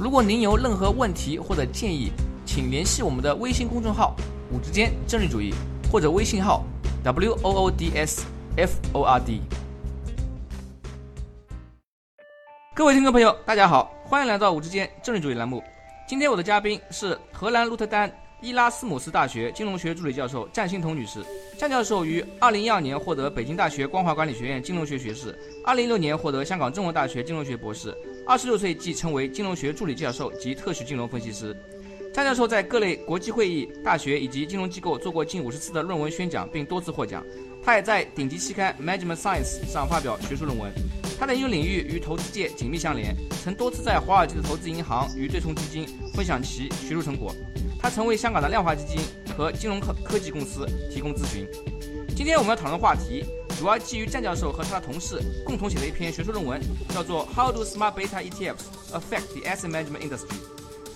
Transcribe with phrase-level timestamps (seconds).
[0.00, 2.12] 如果您有任何问题或者建议，
[2.46, 4.14] 请联系我们的微信公众号
[4.52, 5.52] “五之间政治主义”
[5.90, 6.62] 或者微信号
[7.02, 8.24] “w o o d s
[8.56, 9.40] f o r d”。
[12.76, 15.60] 各位听众朋友，大家好，欢迎来到“五之间政治主义”栏目。
[16.06, 18.08] 今天我的嘉宾是荷兰鹿特丹
[18.40, 21.24] 伊拉斯姆斯大学金融学助理教授战欣彤女士。
[21.58, 27.92] 战教授于2012年获得北京大学光华管理学院金融学学士，2016年获得香港中文大学金融学博士。
[28.26, 31.56] 26岁即成为金融学助理教授及特许金融分析师。
[32.14, 37.24] 张教授在各类国际会议、大学以及金融机构做过近五十次的论文宣讲，并多次获奖。
[37.64, 40.72] 他也在顶级期刊《Management Science》上发表学术论文。
[41.18, 47.34] 他的研究领域与投资界紧密相连，曾多次在华尔街的投资银行与对冲基金分享其学术成果。
[47.80, 49.00] 他曾为香港的量化基金
[49.36, 51.44] 和金融科科技公司提供咨询。
[52.16, 53.24] 今天我们要讨论的话题，
[53.58, 56.60] 主要基于战教授和他的同事共同写的一篇学术论文，
[56.94, 60.28] 叫做《How do Smart Beta ETFs Affect the Asset Management Industry》，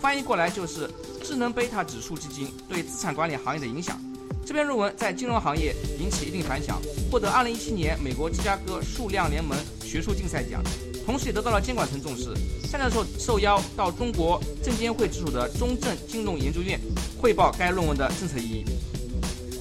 [0.00, 0.88] 翻译过来就是
[1.24, 4.00] “智能贝塔指数基金对资产管理行业的影响”。
[4.44, 9.56] 这篇论文在金融行业引起一定反响，获得2017年美国芝加哥数量联盟
[9.92, 10.62] 学术竞赛奖。
[11.04, 12.32] 同时也得到了监管层重视。
[12.64, 16.80] 夏教授受邀到中国证监会直属的中证金融研究院
[17.20, 18.64] 汇报该论文的政策意义。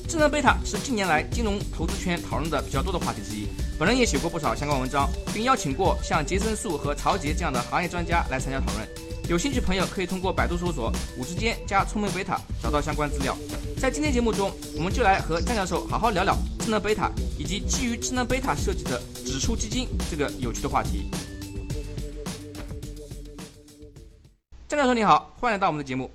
[0.08, 3.48] 智能贝塔是近年来金融投资圈讨论的比较多的话题之一。
[3.78, 8.88] 本人也写过不少相关文章，并邀请过像杰森素和曹杰这样的行业专家来参加讨论。
[9.28, 13.36] 有兴趣朋友可以通过百度搜索“五之间加聪明贝塔”找到相关资料。
[13.80, 21.09] 在今天节目中，我们就来和张教授好好聊聊智能贝塔以及基于智能贝塔设计的指数基金这个有趣的话题。
[24.69, 26.09] 张教授你好，欢迎来到我们的节目。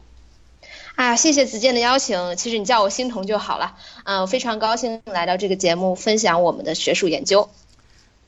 [0.95, 2.37] 啊，谢谢子健的邀请。
[2.37, 3.77] 其实你叫我欣桐就好了。
[4.05, 7.47] 嗯，我非常高兴来到这个节目，分享我们的学术研究。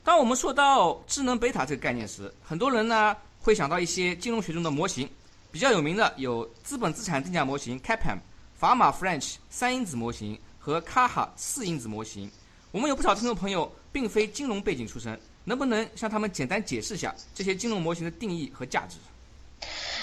[0.03, 5.09] 当我们说到智能贝塔这个概念时，很多人呢会想到一些金融学中的模型，
[5.51, 8.17] 比较有名的有资本资产定价模型 CAPM、
[8.55, 12.29] 法码 French 三因子模型和卡哈四因子模型。
[12.71, 18.97] 我们有不少听众朋友并非金融背景出身，能不能向他们简单解释一下这些金融模型的定义和价值？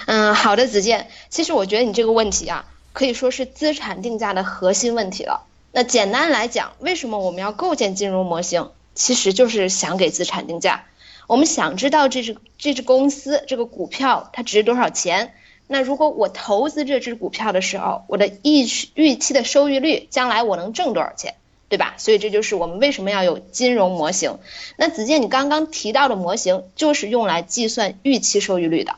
[0.07, 1.09] 嗯，好的，子健。
[1.31, 5.47] 其实我觉得你这个问题啊，可以说是资产定价的核心问题了。
[5.73, 8.71] 那简单来讲，为什么我们要构建金融模型？
[8.95, 10.87] 其实就是想给资产定价。
[11.27, 15.35] 我们想知道这只这只公司这个股票它值多少钱。
[15.69, 21.35] 那如果我投资这只股票的时候，我的预预期的收益率，将来我能挣多少钱，
[21.69, 21.95] 对吧？
[21.97, 24.39] 所以这就是我们为什么要有金融模型。
[24.77, 28.95] 那子健，你刚刚提到的模型就是用来计算预期收益率的。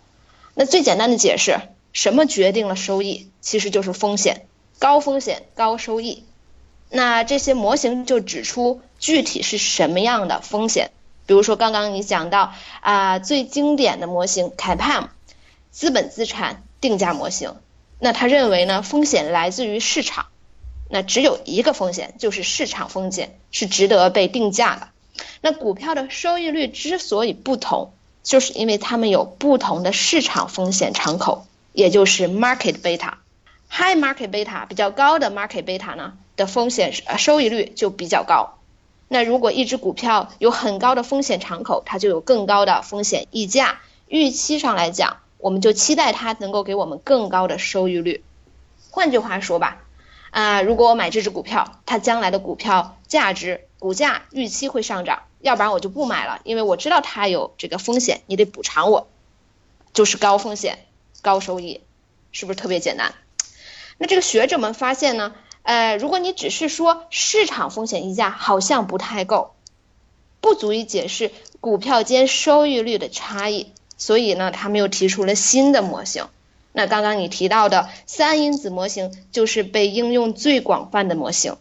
[0.55, 1.59] 那最简单的解释，
[1.93, 3.31] 什么决定了收益？
[3.41, 4.47] 其实就是风险，
[4.79, 6.25] 高风险高收益。
[6.91, 10.91] 那这些模型就指出具体是什么样的风险。
[11.27, 15.09] 比如说刚刚你讲到啊，最经典的模型 CAPM，
[15.79, 17.55] 资本资产定价模型。
[18.01, 20.27] 那他认为呢，风险来自于市场，
[20.91, 24.89] 那只有一个风险，就是市场风险是值得被定价的。
[25.41, 27.93] 那股票的收益率之所以不同。
[28.25, 33.13] 就是因为它们有不同的市场风险敞口，也就是 market beta。
[33.71, 38.59] high market beta 比较高的 market beta 呢的风险收益率就比较高。
[39.07, 43.79] 那如果一只股票有很高的风险敞口，它就有更高的风险溢价。
[44.09, 48.23] 预期上来讲，我们就期待它能够给我们更高的收益率。
[48.91, 49.83] 换句话说吧，
[50.31, 55.23] 啊，如果我买这只股票，它将来的股票价值、股价预期会上涨。
[55.41, 59.07] 要不然我就不买了，因为我知道它有这个风险，你得补偿我，
[59.93, 60.85] 就是高风险
[61.23, 61.81] 高收益，
[62.33, 63.15] 是不是特别简单？
[63.99, 69.55] 那这个学者们发现呢，呃，如果你只是说市场风险溢价好像不太够，
[70.41, 71.31] 不足以解释
[71.61, 76.29] 股票间收益率的差异，所以呢，他们又提出了新的模型。
[76.73, 81.57] 那刚刚你提到的三因子模型就是被应用最广泛的模型。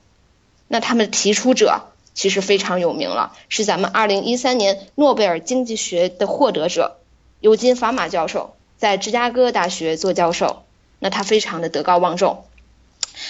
[0.70, 1.82] 那他们提出者。
[2.14, 6.98] 其实非常有名了，是咱们二零一三年诺贝尔经济学的获得者，
[7.42, 10.64] 尤金·法马教授，在芝加哥大学做教授，
[10.98, 12.44] 那他非常的德高望重。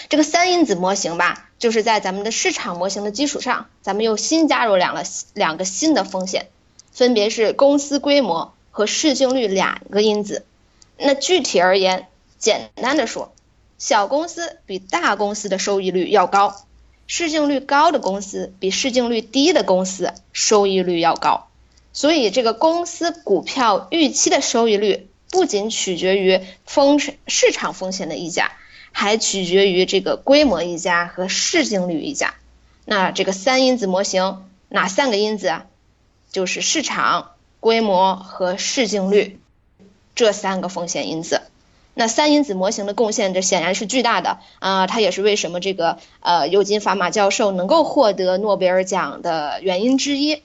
[0.08, 6.48] 这个三因子模型吧，就是在咱们的市场模型的基础上，咱们又新加入两了两个新的风险，
[6.94, 10.46] 分别是公司规模和市净率两个因子。
[11.00, 12.06] 那具体而言，
[12.38, 13.34] 简单的说，
[13.80, 16.64] 小公司比大公司的收益率要高，
[17.08, 21.48] 市净率高的公司比市净率低的公司收益率要高。
[21.92, 28.52] 所以，这个公司股票预期的收益率不仅取决于风市场风险的溢价，
[28.92, 32.36] 还取决于这个规模溢价和市净率溢价。
[32.86, 35.64] 那这个三因子模型哪三个因子？
[36.30, 37.32] 就是市场、
[37.68, 39.42] 规模和市净率
[40.16, 41.42] 这三个风险因子。
[41.96, 44.88] 那三因子模型的贡献，这显然是巨大的啊！
[44.88, 50.42] 它也是为什么这个呃尤金·法马教授能够获得诺贝尔奖的原因之一。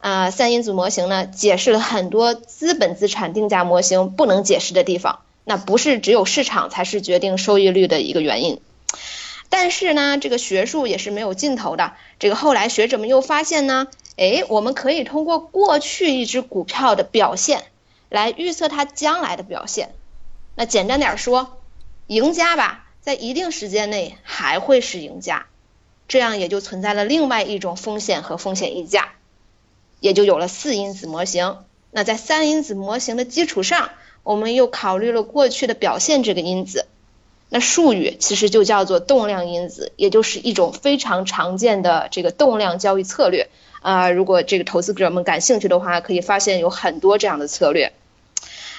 [0.00, 5.20] 啊，三因子模型呢，解释了很多资本资产定价模型不能解释的地方。
[5.44, 8.60] 那不是只有市场才是决定收益率的一个原因。
[9.50, 11.92] 但是呢，这个学术也是没有尽头的。
[12.18, 13.86] 这个后来学者们又发现呢，
[14.16, 17.64] 哎，我们可以通过过去一只股票的表现
[18.08, 19.94] 来预测它将来的表现。
[20.54, 21.58] 那简单点说，
[22.06, 25.46] 赢家吧，在一定时间内还会是赢家。
[26.08, 29.10] 这样也就存在了另外一种风险和风险溢价。
[30.00, 31.58] 也就有了四因子模型。
[31.90, 33.90] 那在三因子模型的基础上，
[34.22, 36.86] 我们又考虑了过去的表现这个因子。
[37.48, 43.48] 那术语其实就叫做动量因子，也就是一种非常常见的这个动量交易策略。
[43.86, 47.92] 啊，如果这个投资者们感兴趣的话，可以发现有很多这样的策略。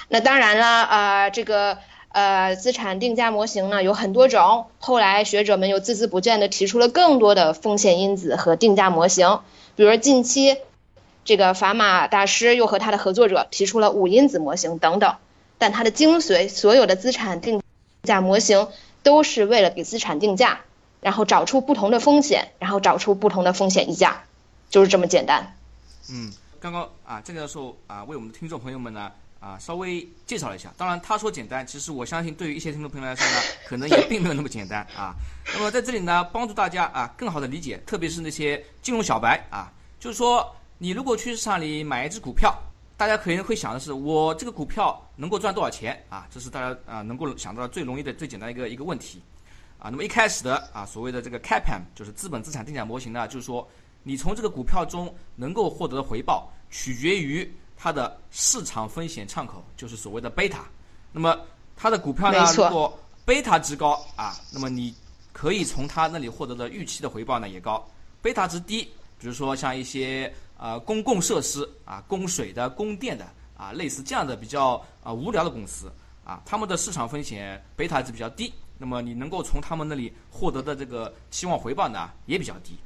[0.08, 1.78] 那当然了，啊，这个
[2.10, 4.66] 呃资产定价模型呢有很多种。
[4.78, 9.40] 后来学者们又孜孜不倦地提出了更多的风险因子和定价模型，
[9.76, 10.58] 比如近期。
[11.24, 15.16] 这个法马大师又和他的合作者提出了五因子模型等等，
[15.56, 17.62] 但它的精髓，所有的资产定
[18.02, 18.68] 价模型
[19.02, 20.60] 都是为了给资产定价，
[21.00, 24.24] 然后找出不同的风险，然后找出不同的风险溢价，
[24.68, 25.44] 就是这么简单。
[26.10, 29.10] 嗯，刚刚啊，郑教授啊，为我们的听众朋友们呢
[29.40, 30.72] 啊稍微介绍了一下。
[30.76, 35.14] 当然他说简单，其实我相信对于一些听众朋友来说呢，可能也并没有那么简单啊。
[35.54, 40.54] 那么在这里呢， 帮助大家啊更好的理解，特别是那些金融小白啊，就是说。
[40.80, 42.56] 你如果去市场里买一只股票，
[42.96, 46.24] 大家可能会想的是，我这个股票能够赚多少钱啊？
[46.30, 49.20] 这是大家啊能够想到的最容易的、最简单的一个一个问题，
[49.80, 53.68] 啊，那么一开始的啊所谓的这个 CAPM 就是资本资产定价模型呢，就是说
[54.02, 60.64] 你从这个股票中能够获得的回报取决于它的市场风险敞口，就是所谓的贝塔。
[61.12, 61.38] 那么
[61.76, 64.94] 它的股票呢，如果贝塔值高啊，那么你
[65.32, 67.86] 可以从它那里获得的预期的回报呢也高。
[68.20, 68.82] 贝塔值低，
[69.18, 70.32] 比如说像一些。
[70.60, 73.24] 呃，公共设施啊，供水的、供电的
[73.56, 75.88] 啊，类似这样的比较啊无聊的公司
[76.24, 82.76] 啊，他们的市场风险贝塔值比较低，那么你能够从他们那里获得的这个期望回报呢也比较低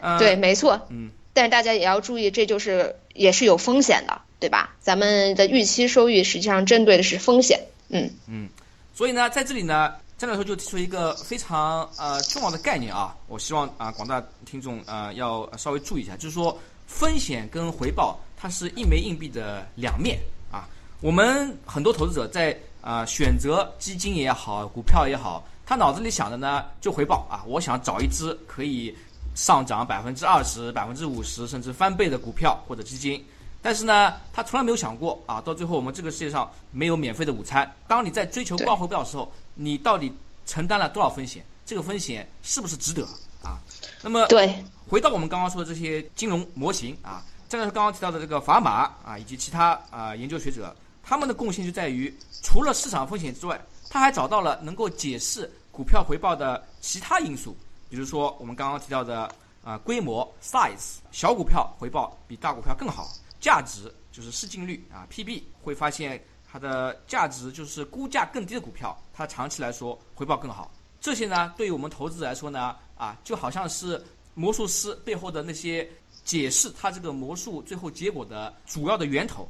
[0.00, 0.18] 啊。
[0.18, 0.80] 对，没错。
[0.90, 1.10] 嗯。
[1.32, 4.76] 但是大家也要注意，这就是也是有风险的，对吧？
[4.80, 7.60] 咱们的预期收益实际上针对的是风险。
[7.88, 8.48] 嗯嗯。
[8.94, 9.94] 所以呢，在这里呢。
[10.18, 16.58] 张教授就提出一个非常呃重要的概念啊，我希望啊广大听众啊要稍微注意一下，就是说
[16.88, 20.18] 风险跟回报它是一枚硬币的两面
[20.50, 20.68] 啊。
[21.00, 28.92] 我们很多投资者在啊选择基金也好，股票也好，他脑子里想的呢就回报啊，我想找一只可以
[29.38, 33.24] 上涨百分之二十、百分之五十甚至翻倍的股票或者基金。
[33.62, 37.72] 但是呢，他从来没有想过啊，到最后我们这个世界上没有免费的午餐。
[37.86, 40.12] 当你在追求高回报的时候，你到底
[40.44, 41.44] 承担了多少风险？
[41.64, 43.06] 这个风险是不是值得
[43.40, 43.60] 啊？
[44.02, 57.56] 那么，对，回到我们刚刚说的这些金融模型啊，这个是刚刚提到的这个砝码啊，以及其他啊研究学者，他们的贡献就在于，除了市场风险之外，他还找到了能够解释股票回报的其他因素，
[57.88, 59.30] 比如说我们刚刚提到的
[59.64, 63.08] 啊规模 size，小股票回报比大股票更好。
[63.40, 70.70] 价值就是市净率啊，P/B 会发现它的价值就是估价更低的股票，它长期来说回报更好。
[71.00, 74.04] 这些呢，对于我们投资者来说呢，啊，就好像是
[74.34, 75.88] 魔术师背后的那些
[76.24, 79.48] 解释他这个魔术最后结果的主要的源头，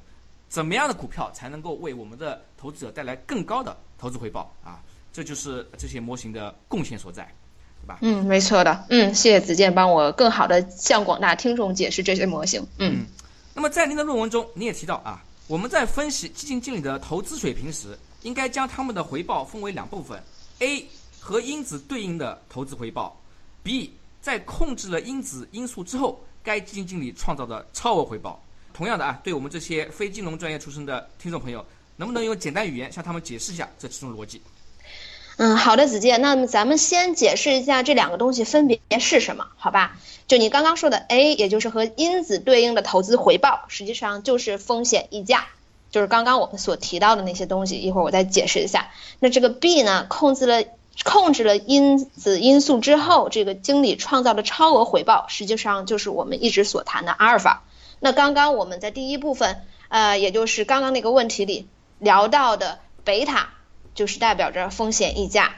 [0.51, 4.83] 怎么样的股票才能够为我们的投资者带来更高的投资回报啊？
[5.11, 7.35] 这就是这些模型的贡献所在，
[7.89, 7.99] 吧？
[8.03, 8.85] 嗯，没错的。
[8.91, 12.65] 嗯，谢谢子健帮我更好的向广大听众解释这些模型。
[12.79, 13.07] 嗯。
[13.55, 20.23] 那么在您的论文中，你也提到啊，我们在分析基金经理的投资水平时，应该将他们的回报分为两部分
[20.61, 20.87] ：A
[21.19, 23.21] 和因子对应的投资回报
[23.65, 23.91] ；B
[24.21, 28.41] 在控制了因子因素之后，该基金经理创造的超额回报。
[28.73, 31.65] 同样的啊，对我们这些非金融专业出身的听众朋友，
[31.97, 34.41] 能不能用简单语言向他们解释一下这其中逻辑？
[35.39, 36.21] 嗯，好的，子健。
[36.21, 39.97] 那么咱们先解释一下这两个东西分别是什么，好吧？
[40.27, 45.47] 就你刚刚说的 A，也就是和因子对应的投资回报，实际上就是风险溢价。
[45.93, 48.91] 就是刚刚我们所提到的那些东西，一会儿我再解释一下。
[49.21, 50.65] 那这个 B 呢，控制了
[51.05, 57.63] 控制了因子因素之后，这个经理创造的超额回报，实际上就是我们一直所谈的阿尔法。
[58.01, 61.69] 那刚刚我们在第一部分，呃，也就是刚刚那个问题里
[62.01, 63.51] 聊到的贝塔，
[63.99, 65.57] 就是代表着风险溢价。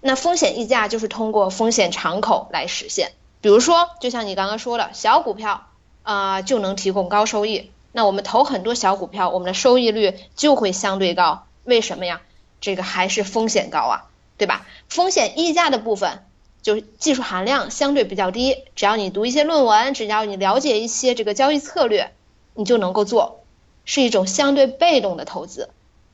[0.00, 3.12] 那风险溢价就是通过风险敞口来实现。
[3.42, 5.66] 比如说，就像你刚刚说的，小股票
[6.02, 7.70] 啊就能提供高收益。
[7.92, 11.44] 那我们投很多小股票，我们的收益率就会相对高。
[11.64, 12.22] 为什么呀？
[12.62, 14.66] 这个还是风险高啊，对吧？
[14.88, 16.24] 风险溢价的部分
[16.62, 22.14] 就是技术含量相对比较低，只要你读一些论文，只要你了解一些这个交易策略，
[22.54, 23.44] 你就能够做，
[23.84, 25.68] 是一种相对被动的投资，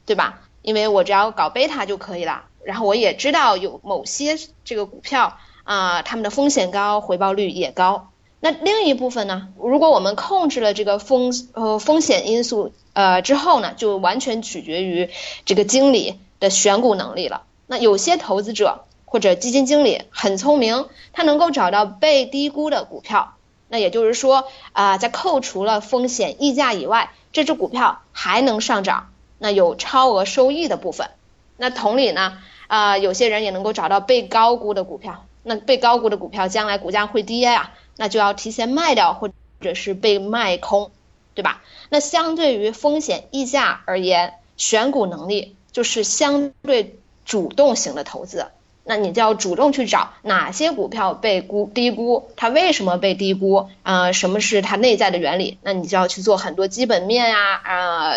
[0.05, 0.41] 对吧？
[0.63, 2.45] 因为我只要搞贝塔就可以了。
[2.65, 8.11] 然后我也知道有某些这个股票啊，他们的风险高，回报率也高。
[8.43, 9.49] 那另一部分呢？
[9.59, 15.11] 如果我们控制了这个风呃风险因素呃之后呢，就完全取决于
[15.45, 17.43] 这个经理的选股能力了。
[17.67, 23.35] 那有些投资者或者基金经理很聪明，他能够找到被低估的股票。
[23.69, 29.11] 那也就是说啊，在扣除了风险溢价以外，这只股票还能上涨，
[29.41, 31.11] 那有超额收益的部分。
[31.57, 39.31] 那同理呢，啊，有些人也能够找到被高估的股票，那被高估的股票将来股价会跌呀，那就要提前卖掉或
[39.61, 40.91] 者是被卖空，
[41.35, 41.63] 对吧？
[41.89, 48.47] 那相对于风险溢价而言，选股能力就是相对主动型的投资，
[48.85, 54.13] 那你就要主动去找哪些股票被估低估，它为什么被低估啊？
[54.13, 55.59] 什么是它内在的原理？
[55.63, 58.13] 那你就要去做很多基本面呀啊。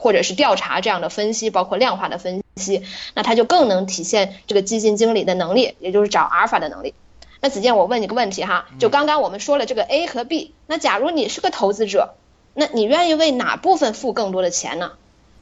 [0.00, 6.94] 或者是调查这样的分析，包括量化的分析，那它就更能体现这个基金经理的能力，也就是找阿尔法的能力。
[7.42, 12.14] 那子健，我问你个问题哈，就刚刚我们说了这个 A 和 B，那假如你是个投资者，
[12.54, 14.92] 那你愿意为哪部分付更多的钱呢？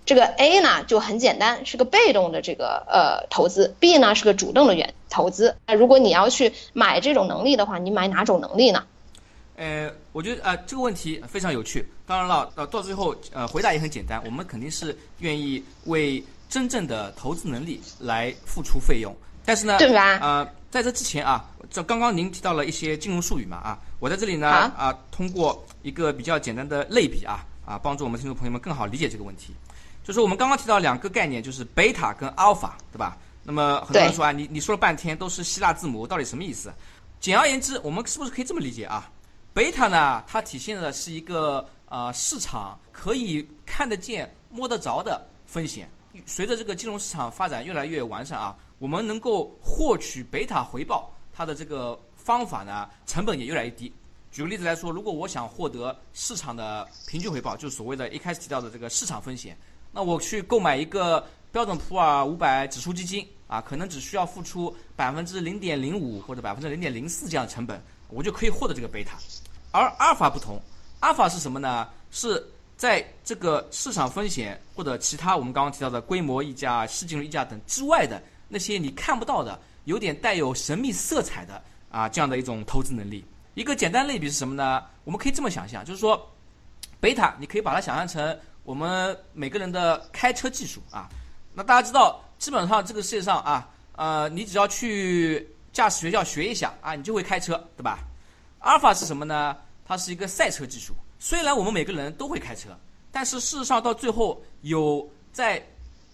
[0.05, 5.55] 这个 A 呢就很简单，是个被动的这个呃投资；B 呢是个主动的原投资。
[5.67, 8.85] 那如果你要去买这种能力的话，你买哪种能力呢？
[9.59, 11.85] 呃，我觉得啊，这个问题非常有趣。
[12.07, 14.23] 当然了，呃到最后，呃，回答也很简单。
[14.25, 19.15] 我们肯定是愿意为真正的投资能力来付出费用。
[19.45, 20.19] 但是呢，对吧？
[20.23, 29.53] 呃，在这之前啊，这刚刚您提到了一些金融术语嘛啊，我在这里呢啊，通过一个比较简单的类比啊啊，帮助我们听众朋友们更好理解这个问题。
[30.05, 33.19] 就是我们刚刚提到两个概念，就是贝塔跟阿尔法，对吧？
[33.43, 36.73] 那么很多人说啊，你你说了半天都是希腊字母，到底什么意思？
[37.19, 39.11] 简而言之，我们是不是可以这么理解啊？
[39.53, 45.89] 贝塔呢，它体现的是一个呃市场可以看得见、摸得着的风险。
[46.27, 53.93] 随着这个金融市场发展越来越完善啊，我们能够获取贝塔回报，它的这个方法呢，成本也越来越低。
[54.31, 59.57] 举个例子来说，如果我想获得市场的平均回报，就是所谓的一开始提到的这个市场风险，
[59.93, 69.19] 那我去购买一个标准普尔五百指数基金啊，可能只需要付出百分之零点零五或者百分之零点零四这样的成本，我就可以获得这个贝塔。
[69.71, 70.61] 而阿尔法不同，
[71.01, 71.89] 阿尔法是什么呢？
[72.11, 72.43] 是
[72.77, 83.25] 在这个市场风险或者其他我们刚刚提到的规模溢价、市净率溢价等之外的那些你看不到的、有点带有神秘色彩的啊这样的一种投资能力。
[83.55, 84.83] 一个简单类比是什么呢？
[85.05, 86.31] 我们可以这么想象，就是说，
[87.01, 91.09] 贝塔你可以把它想象成我们每个人的开车技术啊。
[91.53, 98.01] 那大家知道，基本上这个世界上啊，呃，你只要去驾驶学校学一下啊，你就会开车，对吧？
[98.59, 99.57] 阿尔法是什么呢？
[99.87, 100.93] 它是一个赛车技术。
[101.21, 102.77] 虽然我们每个人都会开车，
[103.13, 105.65] 但是事实上到最后有在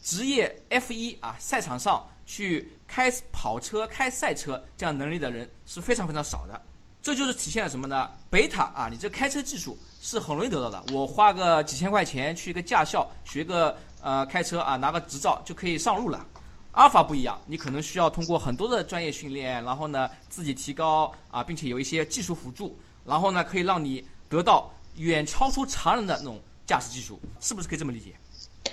[0.02, 6.61] 职业 F1 啊赛场上去开跑车、开赛车这样能力的人是非常非常少的。
[7.00, 8.11] 这就是体现了什么呢？
[8.28, 10.85] 贝塔啊，你这开车技术是很容易得到的。
[10.92, 16.23] 我花个几千块钱去一个驾校学个呃开车啊，拿个执照就可以上路了。
[16.75, 28.12] 阿尔法不一样，你可能需要通过很多的专业训练，然后呢自己提高啊，并且有一些技术辅助，然后呢可以让你得到远超出常人的那种驾驶技术，是不是可以这么理解？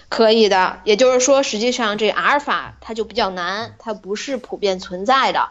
[0.10, 5.50] 可以的，也就是说，实际上这阿尔法它就比较难，它不是普遍存在的。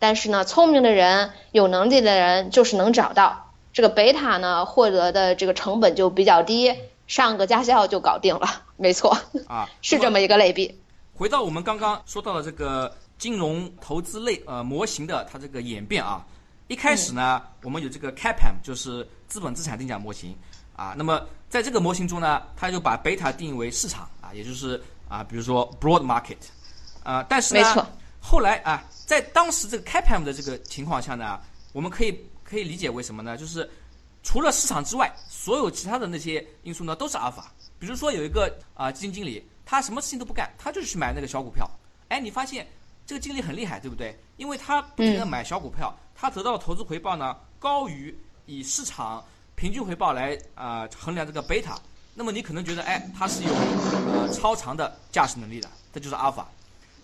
[0.00, 6.74] 但是呢，聪明的人、有能力的人就是能找到这个贝塔呢，获得的这个成本就比较低，
[7.06, 8.62] 上个驾校就搞定了。
[8.76, 9.16] 没错，
[9.46, 10.81] 啊， 是这么一个类比。
[11.22, 16.26] 回到我们刚刚说到的这个金融投资类呃模型的它这个演变啊，
[16.66, 20.36] 一开始呢，我们有这个 CAPM，就是资本资产定价模型
[20.74, 20.94] 啊。
[20.98, 26.38] 那么在这个模型中呢，它就把贝塔定义为市场啊，也就是啊，比如说 broad market
[27.04, 27.24] 啊。
[27.28, 27.86] 但是呢，
[28.20, 31.38] 后来啊，在当时这个 CAPM 的这个情况下呢，
[31.72, 33.36] 我们可以可以理解为什么呢？
[33.38, 33.70] 就是
[34.24, 37.52] 除了市场之外，所有其他的那些因素呢都是阿尔法。
[37.76, 41.68] 比如说有一个啊基金经理，他什么事情都不干，他就是去买那个小股票。
[42.10, 42.64] 哎，你发现
[43.04, 44.16] 这个经理很厉害，对不对？
[44.36, 49.24] 因为他不停的买小股票，他得到的投资回报呢高于以市场
[49.56, 51.76] 平均回报来啊衡量这个贝塔。
[52.14, 53.52] 那么你可能觉得，哎，他是有
[54.12, 56.46] 呃超长的驾驶能力的，这就是阿尔法。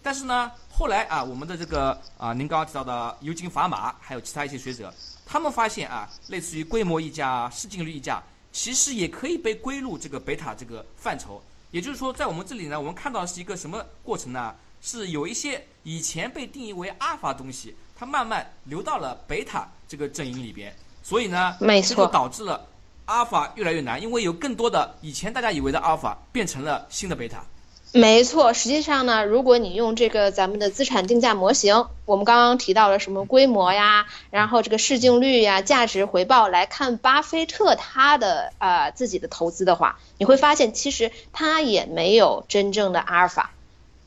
[0.03, 4.93] 但是呢，后来啊，我们的这个啊，您刚刚提到的尤金·法马，还有其他一些学者，
[5.27, 11.43] 他们发现啊，类似于规模溢价、市净率溢价，其实也可以被归入这个贝塔这个范畴。
[11.71, 14.55] 也就是说，在我们这里呢，我们看到是一个什么过程呢？
[14.81, 20.73] 是有一些以前被定义为阿尔法东西，它慢慢流到了贝塔这个阵营里边。
[21.03, 22.65] 所以呢，没错，这就导致了
[23.07, 27.45] 阿尔法越来越难，因为有更多的以前大家以为的阿尔法变成了新的贝塔。
[27.93, 43.53] 没错，实际上呢，如果你用这个咱们的资产定价模型，我们刚刚提到了什么规模呀，然后这个市净率呀、价值回报来看巴菲特他的呃自己的投资的话，你会发现其实他也没有真正的阿尔法，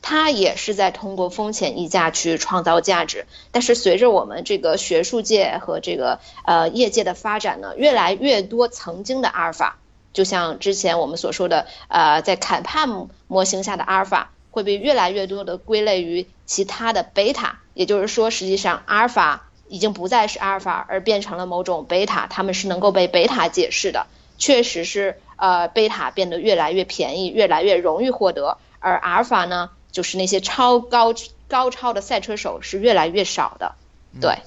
[0.00, 3.26] 他也是在通过风险溢价去创造价值。
[3.50, 9.76] 但是随着我们这个学术界和这个呃业界的发展呢，越来越多曾经的阿尔法。
[10.12, 24.06] 就像之前我们所说的，呃，在坎帕姆模型下的阿尔法会被越来越多的归类于其他的贝塔，也就是说，实际上阿尔法已经不再是阿尔法，而变成了某种贝塔，它们是能够被贝塔解释的。
[24.36, 31.14] 确实是，呃，贝塔变得越来越便宜，越来越容易获得，而阿尔法呢，就是那些超高
[31.48, 33.76] 高超的赛车手是越来越少的。
[34.20, 34.38] 对，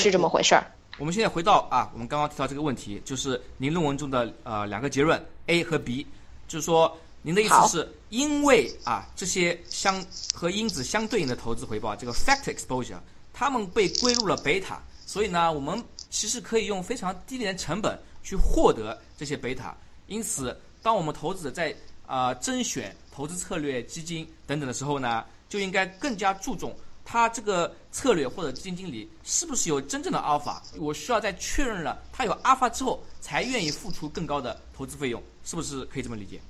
[0.00, 0.71] 是这么回事儿。
[0.98, 6.06] 我们现在回到啊，我们刚刚提到这个问题，就是您论文中的呃两个结论 A 和 B，
[6.46, 12.98] 就是说您的意思是因为啊这些相和因子相对应的投资回报，这个 factor exposure，
[13.32, 19.74] 它们被归入了贝塔，所以呢，我们其实可以用非常低廉的成本去获得这些贝塔。
[20.08, 21.74] 因此，当我们投资者在
[22.06, 26.76] 啊甄选投资策略、基金等等的时候呢，就应该更加注重。
[27.12, 30.62] 他这个策略或者基金经理是不是有真正的阿尔法？
[30.78, 36.40] 我需要在确认了他有阿尔法之后，才愿意付出更高的投资费用，是不是可以这么理解？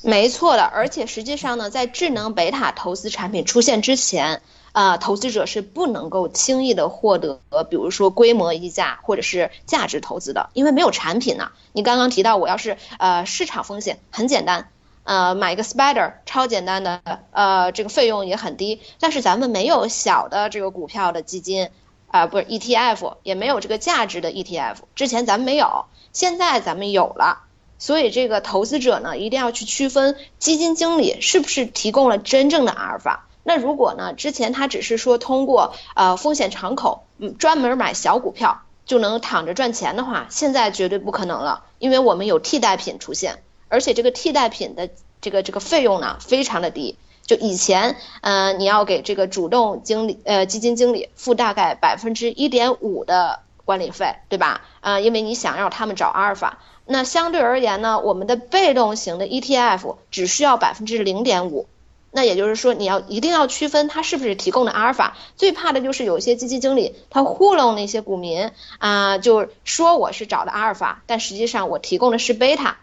[0.00, 4.40] 没错的，而且实际上呢，在智能贝塔投资产品出现之前，
[4.72, 7.38] 啊，投资者是不能够轻易的获得，
[7.68, 11.52] 比如说规模溢价或者是价值投资的，因为没有产品呢。
[11.72, 14.70] 你刚刚提到，我要是呃市场风险很简单。
[15.06, 21.70] 呃，买一个 Spider 超简单的，呃，这个费用也很低，但是咱们没有小的这个股票的基金，
[22.08, 27.44] 啊，不是 ETF，也没有这个价值的 ETF，之前咱们没有，现在咱们有了，
[27.78, 33.28] 所以这个投资者呢，一定要去区分基金经理是不是提供了真正的阿尔法。
[33.44, 43.38] 那如果呢，之前他只是说通过呃风险敞口，嗯，专门买小股票就能躺着赚钱的话，现在绝对不可能了，因为我们有替代品出现。
[43.68, 46.96] 而且这个替代品的这个这个费用呢，非常的低。
[47.22, 54.62] 就以前，嗯，你要给这个主动经理呃基金经理付大概百分之一点五的管理费，对吧？
[54.80, 56.60] 啊，因为你想让他们找阿尔法。
[56.86, 61.66] 那相对而言呢，我们的被动型的 ETF 只需要百分之零点五。
[62.12, 65.16] 那也就是说，你要一定要区分它是不是提供的阿尔法。
[65.36, 72.76] 最怕的就是有一些基金经理他糊弄那些股民啊，就说我是找的阿尔法，但实际上我提供的是贝塔。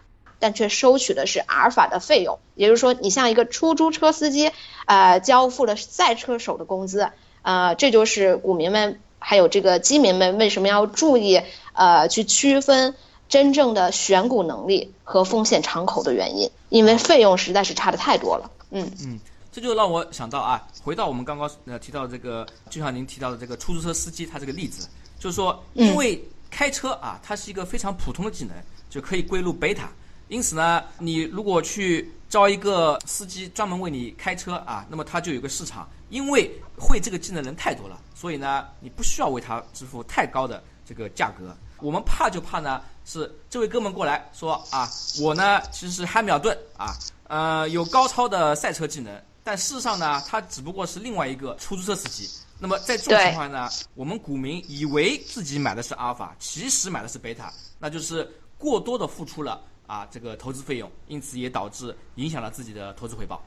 [0.44, 4.52] 但却收取的是阿尔法的费用，也就是说，你像一个出租车司机，
[4.84, 7.08] 呃，交付了赛车手的工资，
[7.40, 11.40] 呃，这就是股民们还有这个基民们为什么要注意，
[11.72, 12.94] 呃，去区分
[13.26, 18.50] 真正的选股能力和风险敞口的原因，因为费用实在是差的太多了。
[18.70, 19.18] 嗯嗯，
[19.50, 24.86] 这就让我想到啊，回到我们刚刚呃提到这个，就像您提到的这个出租车司机他这个例子，
[25.18, 28.54] 就是说，因为开车啊，它是一个非常普通的技能，
[28.90, 29.88] 就可以归入贝塔。
[30.28, 41.54] 因此呢，你如果去招一个司机专门为你开车啊，那么他就有个市场，因为会这个技能人太多了，所以呢，你不需要为他支付太高的这个价格。
[41.80, 46.96] 我们怕就怕呢，是这位哥们过来说啊，我呢其实是汉密尔顿啊，
[47.28, 52.28] 呃，有高超的赛车技能，但事实上呢，他只不过是另外一个出租车司机。
[52.58, 59.60] 那么在这种情况下呢，我们股民以为自己买的是阿尔法，其实买的是贝塔，那就是过多的付出了。
[59.86, 63.42] 啊，这个投资费用，因此也导致影响了自己的投资回报。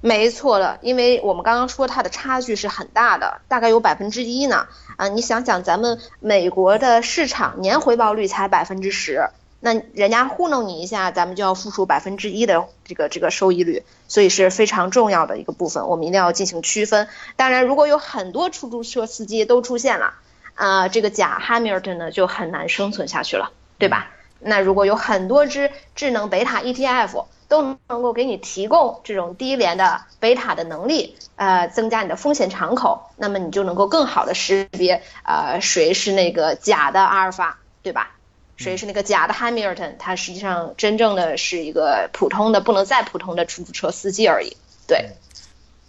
[0.00, 4.66] 没错了，因为我们刚刚说它的差距是很大的，大概有百分之一呢。
[4.96, 9.28] 啊，你想想，咱们美国的市场年回报率才百分之十，
[9.60, 17.06] 那人家糊弄你一下，咱们就要付出百分之一的这个这个收益率，所以是非常重要的一个部分，我们一定要进行区分。
[17.36, 20.14] 当然，如果有很多出租车司机都出现了，
[20.54, 24.10] 啊，这个假 Hamilton 呢就很难生存下去了，对吧？
[24.46, 38.12] 那如果有很多只智能贝塔 ETF 都能够给你提供这种低廉的贝塔的能力，呃，增加你的风险敞口，那么你就能够更好的识别，呃，谁是那个假的阿尔法，对吧？
[38.56, 39.96] 谁是那个假的 Hamilton？
[39.98, 44.56] 他实际上真正的是一个普通的不能再普通的出租车司机而已。
[44.88, 45.10] 对，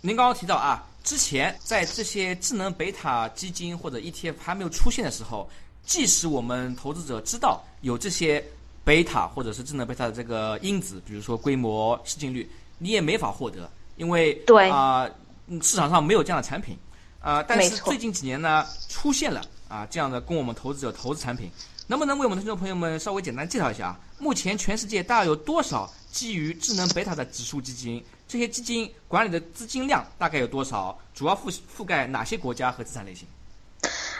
[0.02, 5.50] 您刚刚提到啊，之前在这些智能贝塔基金或者 ETF 还没有出现的时候，
[5.88, 8.43] 即使我们投资者知道有这些
[8.84, 12.47] 贝塔或者是智能贝塔的这个因子，比如说规模、市净率，
[12.78, 15.10] 你也没法获得，因为对啊，
[15.62, 16.78] 市场上没有这样的产品
[17.21, 17.41] 啊。
[17.41, 21.50] 但是最近几年呢，出现了啊这样的供我们投资者投资产品。
[21.89, 24.00] 能不能为我们的听众朋友们稍微简单介绍一下啊？
[24.19, 28.04] 目前全世界大概有多少基于智能贝塔的指数基金？
[28.28, 31.00] 这些基金管理的资金量大概有多少？
[31.15, 33.26] 主要覆覆盖哪些国家和资产类型？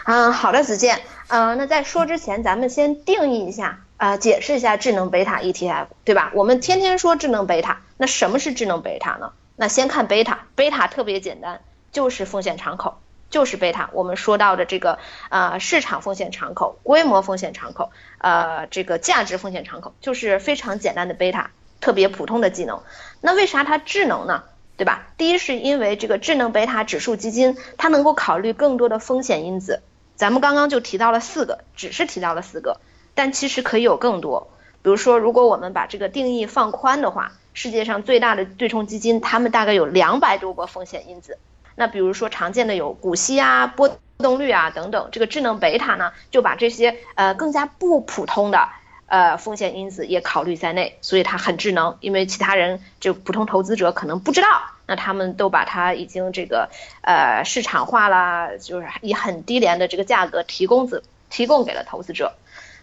[0.08, 1.02] 嗯，好的，子健。
[1.28, 6.32] 呃，那在说之前，咱们先定义一下，呃，解释一下智能贝塔 ETF，对吧？
[6.34, 9.34] 我们天天说智能贝塔，那什么是智能贝塔呢？
[9.58, 11.60] 那先看贝塔，贝塔特别简单，
[11.92, 13.90] 就是风险敞口，就是贝塔。
[13.92, 22.82] 我们说到的这个呃市场风险敞口、规模风险敞口、呃这个价值风险敞口，就是非常简单的贝塔，特别普通的技能。
[23.20, 24.44] 那为啥它智能呢？
[24.78, 25.08] 对吧？
[25.18, 29.82] 第一是因为这个智能贝塔指数基金，它能够考虑更多的风险因子。
[30.18, 32.82] 咱们刚刚就提到了四个，只是提到了四个，
[33.16, 34.50] 但其实可以有更多。
[34.82, 41.38] 比如说，如果我们把这个定义放宽的话，世界上最大的对冲基金，他们大概有两百多个风险因子。
[41.76, 48.70] 那比如说常见的有股息啊、波动率啊等等，这个智能贝塔呢，就把这些呃更加不普通的
[49.06, 54.48] 呃风险因子也考虑在内，所以它很智能，因为其他人就普通投资者可能不知道，
[54.88, 56.70] 那他们都把它已经这个
[57.02, 62.34] 呃市场化啦，就是以很低廉的这个价格提供子提供给了投资者。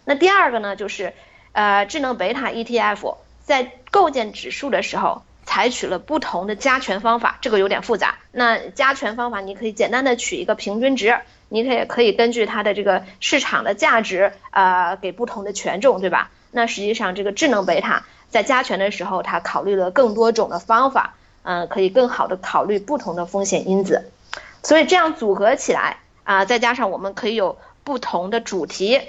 [0.04, 1.14] 那第二个呢，就是
[1.52, 5.22] 呃智能贝塔 ETF 在构建指数的时候。
[5.46, 8.16] 采取了不同的加权方法，这个有点复杂。
[8.32, 16.30] 那加权方法，你可以简单的取一个平均值，你可以可以根据它的这个市场的价值，呃，给不同的权重，对吧？
[16.50, 21.14] 那实际上这个智能贝塔在加权的时候，它考虑了更多种的方法，
[21.44, 24.11] 嗯、可以更好的考虑不同的风险因子。
[24.64, 29.00] 所以这样组合起来啊、再加上我们可以有不同的主题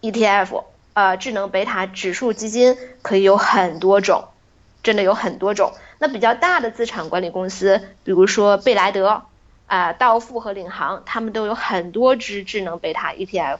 [0.00, 4.24] ETF，呃，智能贝塔指数基金可以有很多种。
[4.80, 5.72] 真的有很多种。
[5.98, 9.24] 那比较大的资产管理公司，比如说贝莱德、
[9.66, 13.58] 啊、道富和领航，他们都有很多只智能贝塔 ETF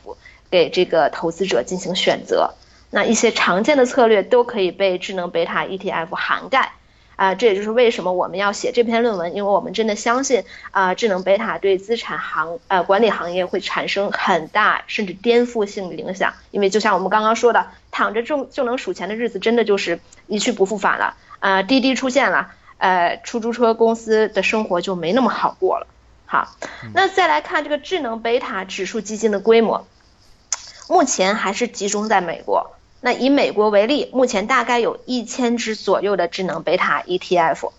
[0.49, 2.55] 给这个投资者进行选择。
[2.91, 6.73] 那一些常见的策略都可以被智能贝塔 ETF 涵盖。
[7.19, 16.33] 啊、这也就是为什么我们要写这篇论文，因为我们真的相信啊、智能贝塔对资产行呃管理行业会产生很大甚至颠覆性的影响。
[16.53, 21.17] 因为就像我们刚刚说的，躺着就就能数钱的日子，真的就是一去不复返了。
[21.41, 25.89] 啊，滴滴出现了，呃，出租车公司的生活就没那么好过了。
[26.25, 26.55] 好，
[26.95, 29.89] 那再来看这个智能贝塔指数基金的规模，
[30.89, 32.78] 目前还是集中在美国。
[33.01, 37.71] 那以美国为例，目前大概有一千只左右的智能贝塔 ETF，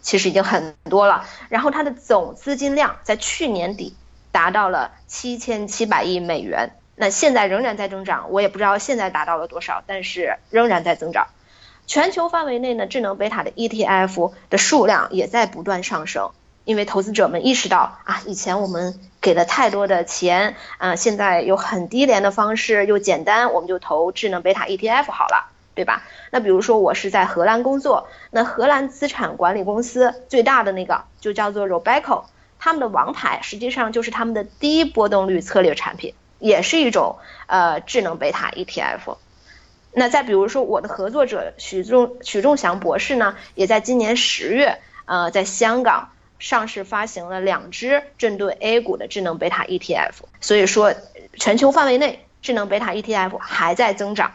[0.00, 1.26] 其实已经很多了。
[1.48, 3.94] 然后它的总资金量在去年底
[4.30, 11.26] 达到了七千七百亿美元，那现在仍然在增长，我也不知道现在达到了多少，但是仍然在增长。
[11.86, 16.30] 全球范围内呢，智能贝塔的 ETF 的数量也在不断上升，
[16.70, 26.04] 因为投资者们意识到啊，以前我们给了太多的钱啊，现在有很低廉的方式又简单，我们就投智能贝塔 ETF 好了，对吧？
[26.30, 32.26] 那比如说我是在荷兰工作，那荷兰资产管理公司最大的那个就叫做 Robeco，
[32.60, 37.16] 他们的王牌实际上就是他们的低波动率策略产品，也是一种
[37.48, 39.16] 呃智能贝塔 ETF。
[39.92, 50.14] 那再比如说，我的合作者许仲许仲祥博士呢，也在今年十月，呃，在香港上市发行了两只针对 A 股的智能贝塔 ETF。
[50.40, 50.92] 所以说，
[51.38, 54.32] 全球范围内智能贝塔 ETF 还在增长，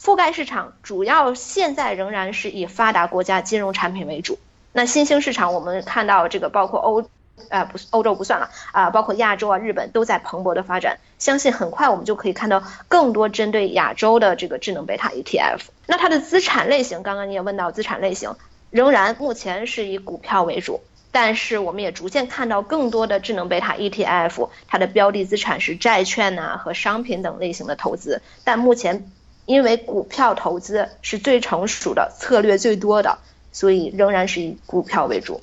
[0.00, 4.38] 覆盖市场主要现在仍然是以发达国家金融产品为主。
[4.72, 7.10] 那新兴市场，我们看到这个包括欧。
[7.50, 10.98] 呃，不欧洲不算了啊、包括亚洲啊、日本都在蓬勃的发展。
[11.18, 15.58] 相信很快我们就可以看到更多针对亚洲的这个智能贝塔 ETF。
[15.86, 18.34] 那它的资产类型，刚刚你也问到资产类型，
[18.70, 20.80] 仍然目前是以股票为主，
[21.18, 28.20] 但是我们也逐渐看到更多的智能贝塔 ETF，它的标的资产是债券呐、和商品等类型的投资。
[28.44, 29.10] 但目前
[29.46, 33.16] 因为股票投资是最成熟的策略最多的，
[33.50, 35.40] 所以仍然是以股票为主。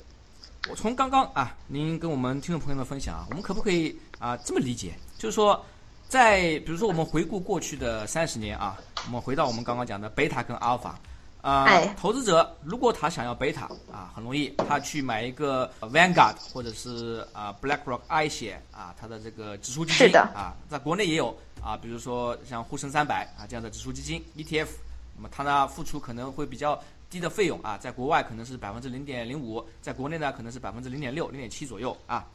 [0.70, 5.60] 我从刚刚啊，您跟我们听众朋友们分享啊，我们可不可以啊这么理解，就是说，
[6.08, 10.96] 在比如说我们回顾过去的三十年啊，我们回到我们刚刚讲的贝塔跟阿尔法，
[11.44, 24.68] 啊、哎投资者如果他想要贝塔啊，很容易，他去买一个 Vanguard 或者是啊 BlackRock i 险啊，它的这个指数基金是的啊，在国内也有啊，比如说像沪深三百啊这样的指数基金 ETF，
[25.14, 32.26] 那么它呢付出可能会比较低的费用啊，在国外可能是百分之零点零五，在国内呢可能是百分之零点六、零点七左右啊。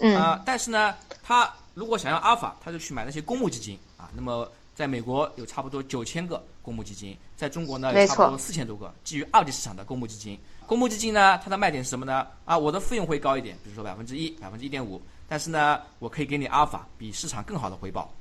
[0.00, 4.08] 嗯啊、但是呢，他如果想要阿尔法，他就去买那些公募基金啊。
[4.14, 10.38] 那么在美国有差不多九千个公募基金，在中国呢有差不多四千多个基于二级市场的公募基金。
[10.68, 12.24] 公募基金呢，它的卖点是什么呢？
[12.44, 18.14] 啊，我的费用会高一点，比如说百分之一、百分之一点五，但是呢，我可以给你阿尔法，比市场更好的回报。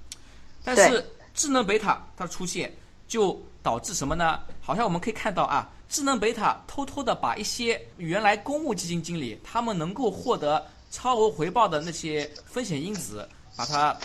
[0.64, 2.76] 但是智能贝塔它的出现，
[3.08, 4.40] 就导致什么呢？
[4.60, 13.96] 好像我们可以看到啊，智能贝塔偷偷的把一些原来公募基金经理他们能够获得超额回报的那些风险因子，把它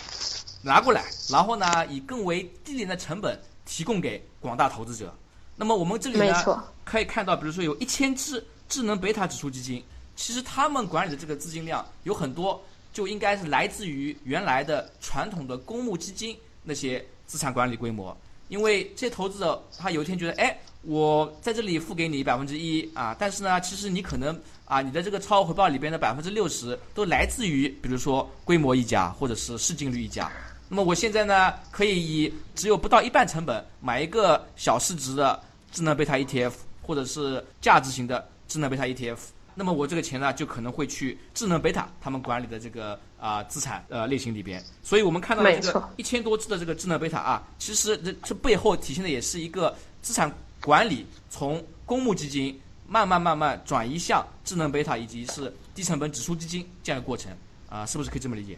[0.63, 5.13] 拿过来，然后呢，以更为低廉的成本提供给广大投资者。
[5.57, 9.83] 那么我们这里呢，可以看到，比如说有一千只智能贝塔指数基金，
[10.15, 18.15] 其实他们管理的这个资金量有很多，就应该是来自于原来的传统的公募基金那些资产管理规模。
[18.47, 30.31] 因为这些投资者他有一天觉得，哎，我在这里付给你百分之一啊，但是呢，其实你可能啊，你的这个超额回报里边的百分之六十都来自于，比如说规模溢价或者是市净率溢价。
[30.73, 35.39] 那么我现在呢，可以以只有不到一半成本买一个小市值的
[35.71, 39.17] 智能贝塔 ETF，或者是价值型的智能贝塔 ETF。
[39.53, 44.63] 那么我这个钱呢，就可能会去智能贝塔他们管理的这个啊、资产呃类型里边。
[44.81, 57.31] 所以我们看到这个一千多只的这个智能贝塔啊，其实这这背后体现的也是一个资产管理从公募基金慢慢慢慢转移向智能贝塔以及是低成本指数基金这样的过程
[57.69, 58.57] 啊、是不是可以这么理解？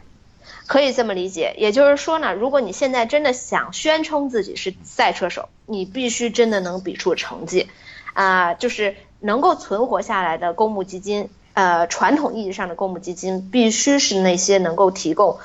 [0.67, 7.69] 可以这么理解，也就是说呢，如果你现在真的想宣称自己是赛车手，你必须真的能比出成绩，
[8.13, 15.39] 啊、就是能够存活下来的公募基金，呃，传统意义上的公募基金，必须是那些能够提供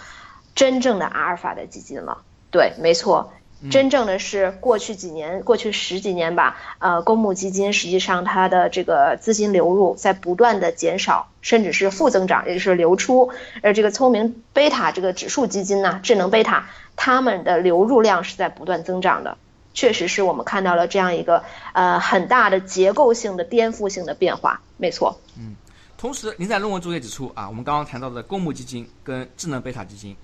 [0.54, 2.22] 真正的阿尔法的基金了。
[2.50, 3.33] 对，没错。
[3.68, 13.30] 真正的是过去几年，过去十几年吧，呃，公募基金实际上它的这个资金流入在不断的减少，甚至是负增长，也就是流出。
[13.62, 19.36] 而这个聪明贝塔这个指数基金呢，智能贝塔，它们的流入量是在不断增长的。
[19.72, 21.44] 确实是我们看到了这样一个
[21.74, 25.20] 呃很大的结构性的颠覆性的变化，没错。
[25.38, 25.54] 嗯
[25.96, 30.16] 同时，您在论文中也指出啊，我们刚刚谈到的公募基金跟智能贝塔基金，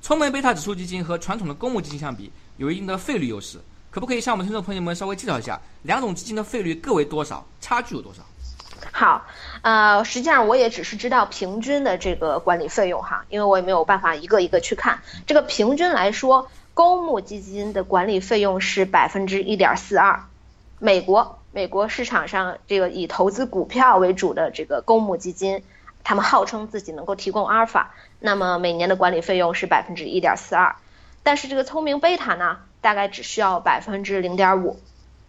[0.00, 3.58] 聪明贝塔指数基金和传统的公募基金相比，有一定的费率优势。
[3.90, 8.22] 可不可以向我们听众朋友们稍微介绍一下两种基金的费率各为多少，差距有多少？
[8.90, 9.24] 好，
[9.62, 15.00] 呃，实际上我也只是知道平均的这个管理费用哈，因为我也没有办法一个一个去看。
[15.26, 20.24] 这个平均来说，公募基金的管理费用是百分之一点四二，
[20.78, 25.62] 美国美国市场上这个以投资股票为主的这个公募基金，
[26.02, 30.76] 他们号称自己能够提供阿尔法，那么每年的管理费用是百分之一点四二，
[31.24, 34.78] 但是这个聪明贝塔呢，大概只需要百分之零点五。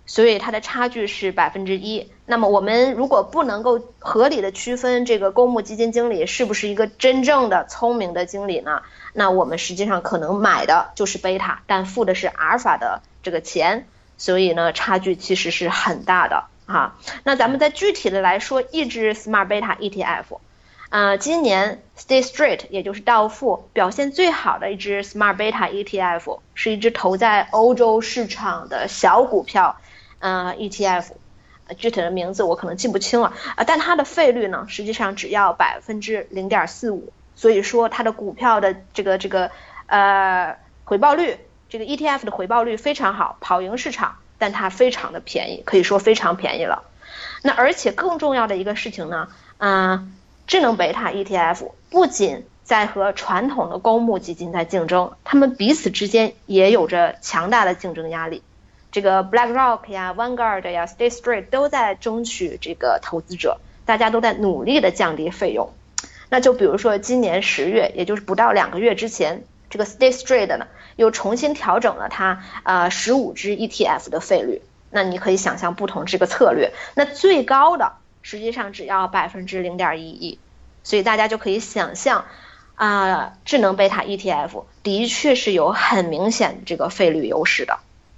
[0.08, 2.12] 所以它的差距是百分之一。
[2.28, 8.84] 那么我们如果不能够合理的区分这个公募基金经理是不是一个真正的聪明的经理呢？
[9.14, 13.88] 那我们实际上可能买的就是贝塔，但付的是阿尔法的这个钱，
[14.20, 17.00] 所以呢差距其实是很大的啊。
[17.24, 20.38] 那咱们再具体的来说，一只 Smart Beta ETF。
[20.90, 29.78] 呃，今年 Stay Straight，也就是道富表现最好的一只 Smart Beta ETF，是一只投在欧洲市场的小股票，
[30.20, 31.08] 呃 ETF，
[31.78, 39.52] 具体的名字我可能记不清了啊、但它的费率呢，实际上只要百分之零点四五，所以说它的股票的这个这个
[39.88, 46.84] 呃回报率，这个 ETF 的回报率非常好，跑赢市场，但它非常的便宜，可以说非常便宜了。
[47.42, 50.16] 那而且更重要的一个事情呢，嗯、
[50.48, 58.44] 智能贝塔 ETF 不仅在和传统的公募基金在竞争，他们彼此之间也有着强大的竞争压力。
[58.92, 65.74] 这个 BlackRock 呀、Vanguard 呀、State Street 都在争取这个投资者，大家都在努力的降低费用。
[66.30, 74.62] 那就比如说今年十月，也就是不到两个月之前，这个 State Street 呢又重新调整了它呃十五只 ETF 的费率。
[74.92, 77.92] 那你可以想象不同这个策略，那最高的
[78.26, 80.40] 实际上只要百分之零点一一，
[80.84, 82.26] 所以大家就可以想象，
[82.74, 87.78] 啊、智能贝塔 ETF 的确是有很明显这个费率优势的。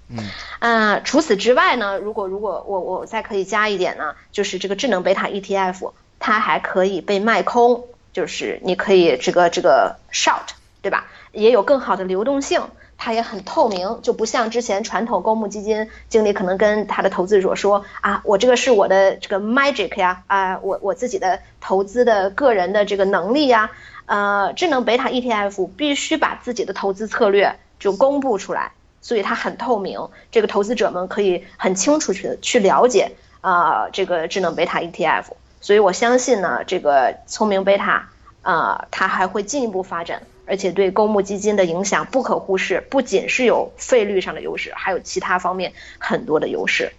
[0.10, 10.48] 嗯，呃，除此之外呢，如果如果我我再可以加一点呢，就是这个智能贝塔 ETF，它还可以被卖空，就是你可以这个这个 short，
[10.82, 11.08] 对吧？
[11.34, 12.62] 也有更好的流动性，
[12.98, 23.70] 它也很透明，就不像之前传统公募基金经理可能跟他的投资者说啊，我这个是我的这个 magic 呀，啊，我我自己的投资的个人的这个能力呀，
[24.08, 35.26] 呃，智能贝塔 ETF 必须把自己的投资策略就公布出来，所以它很透明，这个投资者们可以很清楚去去了解啊，这个智能贝塔 ETF，
[35.62, 38.10] 所以我相信呢，这个聪明贝塔
[38.42, 40.24] 啊，它还会进一步发展。
[40.48, 46.92] 而且对公募基金的影响不可忽视，不仅是有费率上的优势，还有其他方面很多的优势。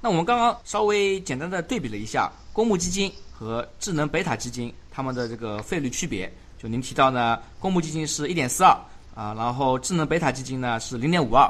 [0.00, 6.30] 那我们刚刚稍微简单的对比了一下公募基金和智能贝塔基金它们的这个费率区别。
[6.58, 8.70] 就您提到呢，公募基金是一点四二
[9.14, 11.44] 啊，然后智能贝塔基金呢是零点五二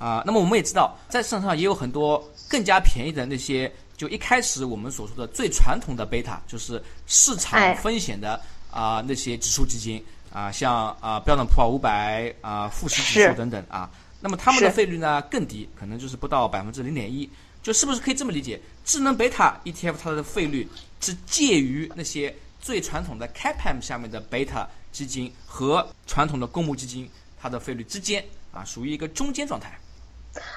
[0.00, 0.22] 啊。
[0.26, 8.40] 那么我们也知道，在市场上也有很多更加便宜的那些，就一开始我们所说的最传统的贝塔，就是市场风险的
[8.72, 10.04] 啊那些指数基金。
[10.32, 17.28] 啊，像啊标准普尔五百啊富时指数等等啊，那么他们的费率呢更低，可能就是不到百分之零点一，
[17.62, 18.60] 就是不是可以这么理解？
[18.84, 20.68] 智能贝塔 ETF 它的费率
[21.00, 27.08] 是介于那些最传统的 CAPM 下面的贝塔基金和传统的公募基金
[27.40, 29.78] 它的费率之间啊，属于一个中间状态。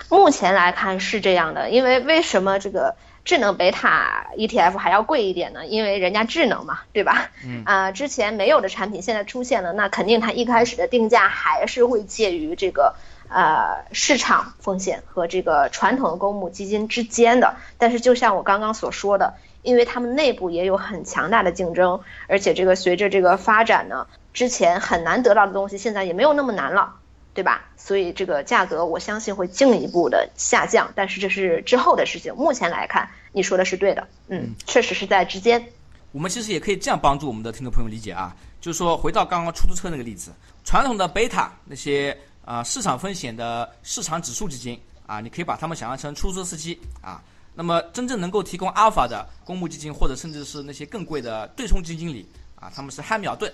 [0.10, 2.96] 目前来看是这样的，因为为什么这个？
[3.24, 7.30] 智能贝塔 ETF 还要贵一点呢，因为人家智能嘛，对吧？
[7.46, 12.96] 嗯啊，之前没有的产品现在出现了，那肯定它一开始的定价还是会介于这个
[13.30, 17.56] 呃市场风险和这个传统的公募基金之间的。
[17.78, 26.96] 但是就像我刚刚所说的，因为他们内部也有很强大的竞争，而且这个随着这个发展呢，之前很难得到的东西，现在也没有那么难了。
[27.34, 27.70] 对吧？
[27.78, 32.36] 所以这个价格我相信会进一步的下降，但是这是之后的事情。
[32.36, 35.66] 目前来看，你说的是对的，嗯，确实是在之间。
[36.12, 40.32] 我们其实也可以这样帮助我们的听众朋友理解啊，就是说回到刚刚出租车那个例子，
[40.66, 47.24] 传统的贝塔那些啊市场风险的市场指数基金啊，你可以把它们想象成出租车司机啊。
[47.54, 53.52] 那么真正能够提供阿尔法的公募基金或者甚至是那些更贵的对冲基金经理啊，他们是汉密尔顿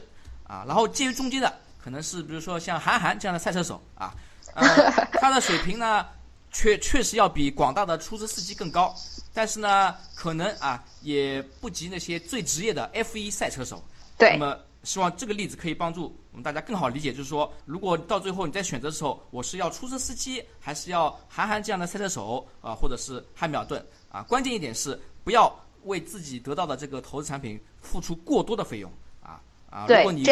[0.47, 1.53] 啊，然后介于中间的。
[1.87, 4.13] 可能是比如说像韩寒这样的赛车手啊，
[4.55, 4.65] 呃，
[5.13, 6.05] 他的水平呢，
[6.51, 8.93] 确确实要比广大的出租车司机更高，
[9.33, 13.81] 但是呢，可能啊也不及那些最职业的 F1 赛车手。
[14.17, 14.31] 对。
[14.31, 24.21] 那么希望这个例子可以帮助我们大家更好理解，就是说，如果到最后你在选择的时候，我是要出租车司机，还是要韩寒这样的赛车手啊，或者是汉密尔顿啊？
[24.23, 25.49] 关键一点是不要
[25.85, 28.91] 为自己得到的这个投资产品付出过多的费用。
[29.77, 30.23] 啊，如果你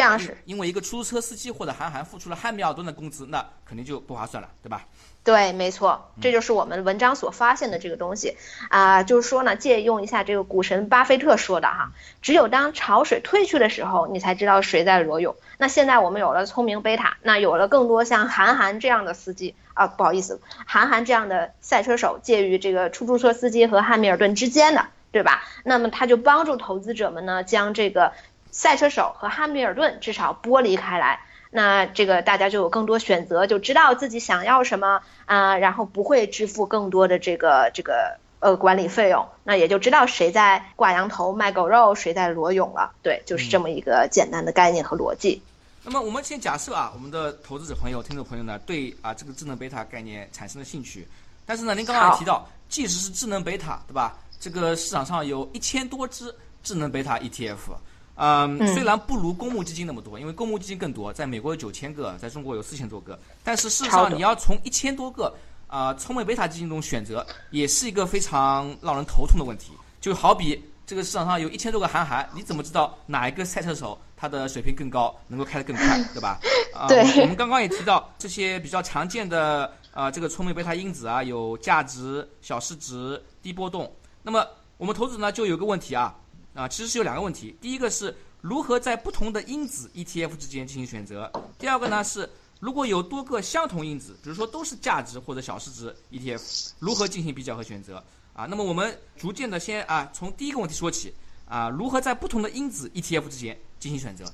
[0.44, 4.84] 因为一个出租车司机或者韩寒付出了汉密尔顿的工资，那肯定就不划算了，对吧？
[5.22, 8.36] 对，没错，这就是我们文章所发现的这个东西
[8.70, 15.36] 啊，就是说呢，借用一下这个股神巴菲特说的哈，只有当潮水退去的时候，你才知道谁在裸泳。
[15.58, 25.42] 那现在我们有了聪明贝塔，那有了更多像韩寒这样的司机啊，不好意思，韩寒这样的赛车手介于这个出租车司机和汉密尔顿之间的，对吧？
[25.64, 28.12] 那么他就帮助投资者们呢，将这个。
[28.50, 42.92] 赛车手和汉密尔顿至少剥离开来，那这个大家就有更多选择，就知道自己想要什么啊，然后不会支付更多的这个这个呃管理费用，那也就知道谁在挂羊头卖狗肉，谁在裸泳了。
[43.02, 45.42] 对，就是这么一个简单的概念和逻辑。
[45.84, 51.06] 那么我们先假设啊，我们的投资者朋友、听众朋友呢，对啊这个智能贝塔概念产生了兴趣，
[51.44, 54.16] 但是呢，您刚刚也提到，即使是智能贝塔，对吧？
[54.38, 57.76] 这个市场上有一千多只智能贝塔 ETF。
[58.16, 65.34] 嗯，虽然不如公募基金那么多，因为公募基金更多，在美国有九千个，在中国有四千多个，但是事实上你要从一千多个
[65.66, 69.72] 啊聪明贝塔基金中选择，也是一个非常让人头痛的问题。
[70.00, 76.38] 就好比这个市场上有一千多个韩寒，你怎么知道哪一个赛车手他的水平更高，能够开得更快，对吧？
[76.72, 76.86] 啊，
[77.20, 83.92] 我们刚刚也提到这些比较常见的啊这个聪明贝塔因子啊，有价值、小市值、低波动。
[84.22, 84.46] 那么
[84.78, 86.14] 我们投资呢就有个问题啊。
[86.56, 87.56] 啊，其实是有两个问题。
[87.60, 91.30] 第一个是如何在不同的因子 ETF 之间进行选择。
[91.58, 98.02] 第二个呢是如果有多个相同因子，比如说都是价值或者小市值 ETF，如何进行比较和选择？
[98.32, 101.14] 啊，那么我们逐渐的先啊从第一个问题说起
[101.46, 104.24] 啊，如何在不同的因子 ETF 之间进行选择？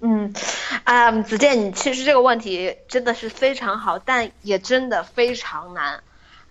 [0.00, 0.32] 嗯，
[0.84, 6.02] 啊，子健，你其实这个问题真的是非常好，但也真的非常难。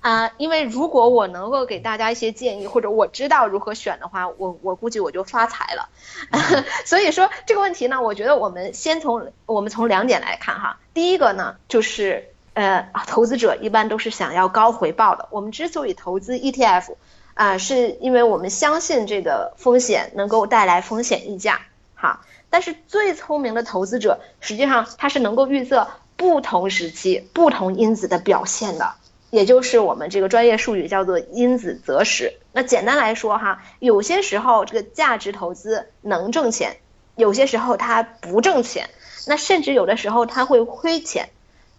[0.08, 5.90] 啊，因为如果我能够给大家一些建议，或者我知道如何选的话，我我估计我就发财了。
[6.88, 10.80] 所以说这个问题呢，我觉得我们先从我们从两点来看哈。
[10.94, 15.28] 第一个呢，就是呃，投资者一般都是想要高回报的。
[15.30, 16.96] 我们之所以投资 ETF，
[17.34, 21.60] 啊，是因为我们相信这个风险能够带来风险溢价
[21.96, 22.22] 哈。
[22.50, 28.94] 但是最聪明的投资者，实际上他是能够预测不同时期不同因子的表现的，
[29.30, 32.34] 也就是我们这个专业术语叫做因子择时。
[32.54, 36.78] 那简单来说哈，有些时候这个价值投资能挣钱，
[37.16, 38.90] 有些时候它不挣钱，
[39.28, 41.30] 那甚至有的时候它会亏钱，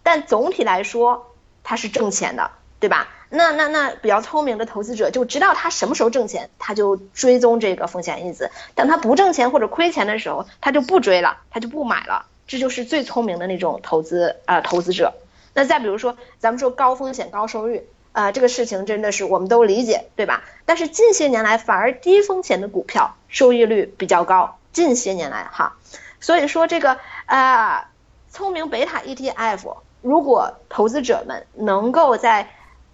[0.03, 1.33] 但总体来说
[1.63, 3.07] 它是挣钱的，对吧？
[3.31, 12.25] 那那那比较聪明的投资者就知道他什么时候挣钱，他就追踪这个风险因子；等他不挣钱或者亏钱的时候，他就不追了，他就不买了。
[12.47, 15.13] 这就是最聪明的那种投资啊，投资者。
[15.59, 17.81] 那再比如说，咱们说高风险高收益
[18.13, 20.45] 啊，这个事情真的是我们都理解，对吧？
[20.65, 24.57] 但是近些年来反而低风险的股票收益率比较高。
[24.71, 25.75] 近些年来哈，
[26.21, 27.89] 所以说这个啊，
[28.31, 32.51] 聪明贝塔 ETF，如果投资者们能够在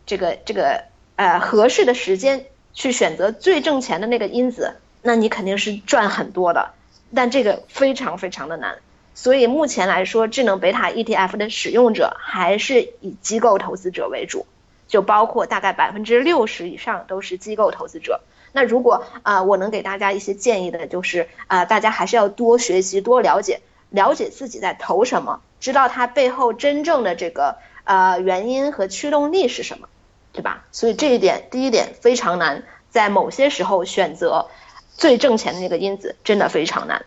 [0.07, 0.85] 这个这个
[1.17, 6.71] 呃合适的时间去选择最挣钱的那个因子，那你肯定是赚很多的。
[7.13, 8.79] 但这个非常非常的难。
[9.15, 14.45] 所以目前来说，智能贝塔 ETF 的使用者还是以机构投资者为主，
[14.87, 18.19] 就包括大概百分之六十以上都是机构投资者。
[18.51, 27.55] 那如果啊，我能给大家一些建议的，就是啊，大家还是要多学习、多了解，了解自己在投什么，知道它背后真正的这个
[27.85, 29.87] 呃原因和驱动力是什么，
[30.33, 30.65] 对吧？
[30.73, 34.47] 所以这一点，第一点非常难，在某些时候选择
[34.93, 37.05] 最挣钱的那个因子真的非常难。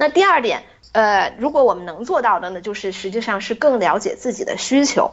[0.00, 0.62] 那第二点。
[0.92, 5.12] 呃，如果我们能做到的呢，就是实际上是更了解自己的需求，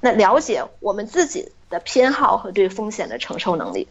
[0.00, 3.88] 那了解我们自己的偏好和对风险的承受能力。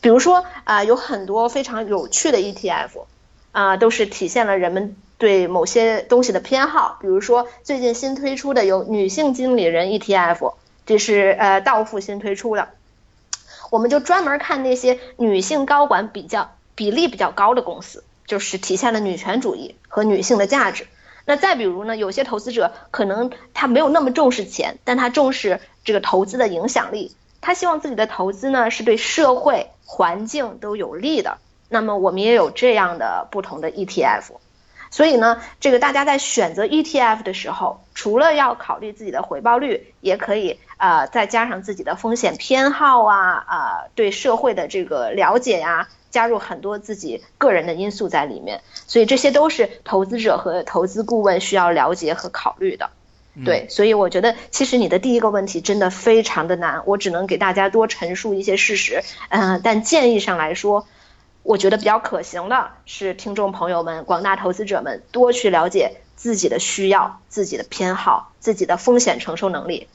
[0.00, 3.04] 比如说啊，有很多非常有趣的 ETF，
[3.52, 6.98] 啊，都是体现了人们对某些东西的偏好。
[7.00, 10.54] 比如说最近新推出的有女性经理人 ETF，
[10.84, 12.70] 这是呃道富新推出的，
[13.70, 18.02] 我们就专门看那些女性高管比较比例比较高的公司。
[18.30, 20.86] 就是体现了女权主义和女性的价值。
[21.24, 27.16] 那再比如呢，有些投资者可能他没有那么重视钱，但他重视这个投资的影响力。
[27.40, 31.38] 他希望自己的投资呢是对社会环境都有利的。
[31.68, 34.22] 那么我们也有这样的不同的 ETF。
[34.92, 45.88] 所以呢，这个大家在选择 ETF 的时候，除了要考虑自己的回报率，也可以啊再加上自己的风险偏好啊啊对社会的这个了解呀。
[46.10, 52.90] 加入很多自己个人的因素在里面，所以这些都是投资者和投资顾问需要了解和考虑的。
[53.44, 59.02] 对，所以我觉得其实你的第一个问题真的非常的难，我只能给大家多陈述一些事实。
[59.28, 60.86] 嗯，但建议上来说，
[61.44, 69.86] 我觉得比较可行的是，听众朋友们、广大投资者们多去了解自己的需要、自己的偏好、自己的风险承受能力，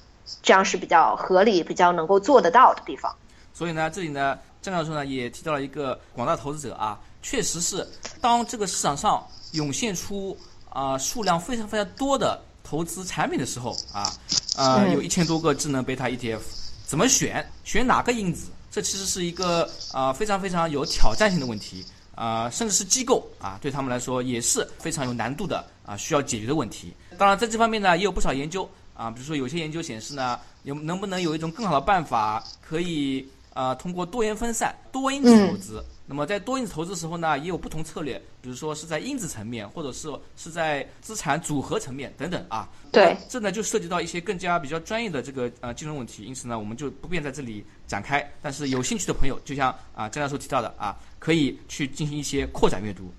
[0.42, 3.14] 这样是比较合理、比较能够做得到的地方。
[3.54, 4.40] 所以呢，这里呢。
[4.72, 7.88] 张教授呢也提到了一个广大投资者啊，确实是
[8.22, 10.38] 当这个市场上涌现出
[10.70, 14.12] 啊数量非常非常多的投资产品的时候啊，
[14.58, 16.40] 呃有一千多个智能贝塔 ETF，
[16.86, 17.48] 怎么选？
[17.64, 18.48] 选哪个因子？
[18.72, 26.94] 这其实是一个啊非常非常有挑战性的问题啊，甚至是机构啊对他们来说也是非常有难度的啊需要解决的问题。
[27.18, 33.26] 当然在这方面呢也有不少研究啊，比如说有些研究显示呢，有能不能有一种更好的办法可以。
[33.56, 42.68] 啊，通过多元分散、多因子投资，那么在多因子投资的时候呢，也有不同策略，比如说是在因子层面，或者是是在资产组合层面等等啊。
[42.92, 48.30] 对，这呢就涉及到一些更加比较专业的这个呃金融问题，因此呢，我们就不便在这里展开。
[48.42, 53.10] 但是有兴趣的朋友，就像啊张教授提到的啊，可以去进行一些扩展阅读。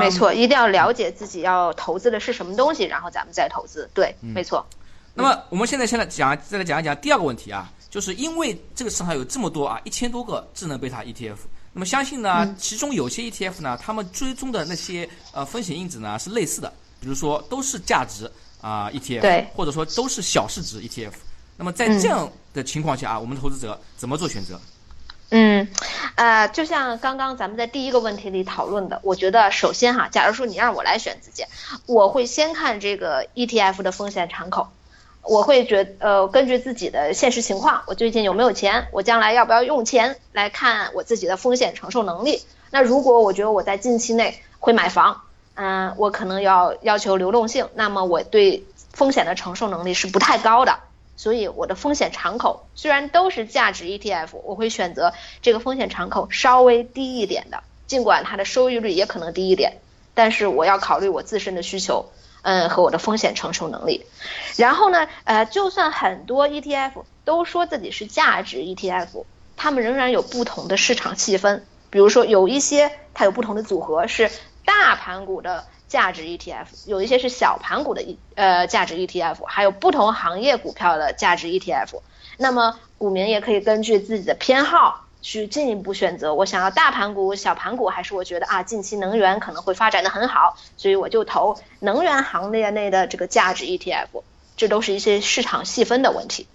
[0.00, 3.88] 没错，一定要了解自己要投资的是什么东西，然后咱们再投资。
[3.94, 4.66] 对，没错。
[5.14, 7.70] 那么我们现在先来讲，再来讲一讲第二个问题啊。
[7.94, 11.36] 就是因为这个市场上有这么多啊，一千多个智能贝塔 ETF，
[11.72, 18.28] 那么相信呢，其中有些 ETF 呢，他们追踪的那些呃风险因子呢是类似的，比如说都是价值
[18.60, 21.12] 啊 ETF，或者说都是小市值 ETF。
[21.56, 24.60] 那么在这样的情况下啊，我们投资者怎么做选择？
[25.30, 25.68] 嗯，
[26.16, 31.44] 呃，就像刚刚咱们在第一个问题里讨论的，我觉得首先哈，假如说你让我来选自己，
[31.86, 34.66] 我会先看这个 ETF 的风险敞口。
[35.26, 42.42] 我会觉呃，根据自己的现实情况，我最近有没有钱，我将来要不要用钱来看我自己的风险承受能力。
[42.70, 45.22] 那如果我觉得我在近期内会买房，
[45.54, 50.80] 嗯，我可能要要求流动性，那么我对风险的承受能力是不太高的，
[51.16, 59.78] 所以我的风险敞口虽然都是价值 ETF，我会选择这个风险敞口稍微低一点的，尽管它的收益率也可能低一点，
[60.12, 62.06] 但是我要考虑我自身的需求。
[62.44, 64.04] 嗯，和我的风险承受能力，
[64.56, 66.92] 然后呢，呃，就算很多 ETF
[67.24, 69.24] 都说自己是价值 ETF，
[69.56, 71.66] 他们仍然有不同的市场细分。
[71.88, 74.30] 比如说，有一些它有不同的组合是
[74.66, 82.00] 大盘股的价值 ETF，有一些是小盘股的呃价值 ETF，还有不同行业股票的价值 ETF。
[82.36, 94.22] 那么股民也可以根据自己的偏好去进一步选择，我想要大盘股、小盘股，还是我觉得啊近期能源可能会发展的很好，所以我就投能源行业内的这个价值 ETF。
[94.56, 96.46] 这都是一些市场细分的问题。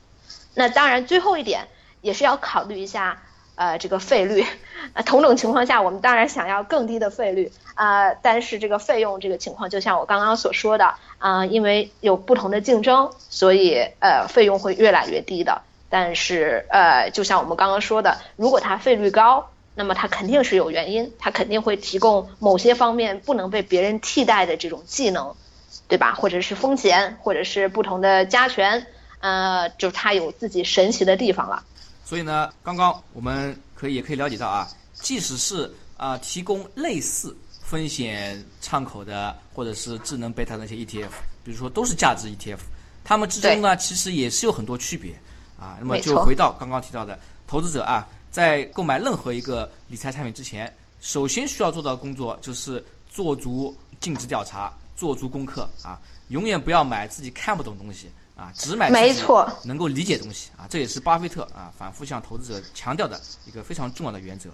[0.53, 1.67] 那当然，最后一点
[1.99, 3.22] 也是要考虑一下，
[3.55, 4.45] 呃，这个费率。
[4.93, 15.61] 呃，同种情况下，我们当然想要更低的费率啊，但是这个费用这个情况，就像我刚刚所说的啊，因为有不同的竞争，所以呃，费用会越来越低的。
[15.89, 25.35] 但是呃，就像我们刚刚说的，如果它费率高，那么它肯定是有原因，它肯定会提供某些方面不能被别人替代的这种技能。
[25.87, 26.13] 对吧？
[26.13, 28.85] 或者是风险，或者是不同的加权，
[29.21, 31.63] 呃，就它有自己神奇的地方了。
[32.05, 41.09] 所以呢，刚刚我们可以也可以了解到啊，即使是啊提供类似风险敞口的，或者是智能贝塔那些 ETF，
[41.43, 42.59] 比如说都是价值 ETF，
[43.03, 45.11] 它们之中呢其实也是有很多区别
[45.60, 45.78] 啊。
[45.80, 54.74] 那么就回到刚刚提到的，投资者啊在购买任何一个理财产品之前，首先需要做到的工作就是做足尽职调查。
[54.99, 55.97] 做足功课啊，
[56.28, 64.49] 永远不要买自己看不懂东西啊，只买没错能够理解东西啊，这也是巴菲特啊反复向投资者强调的一个非常重要的原则。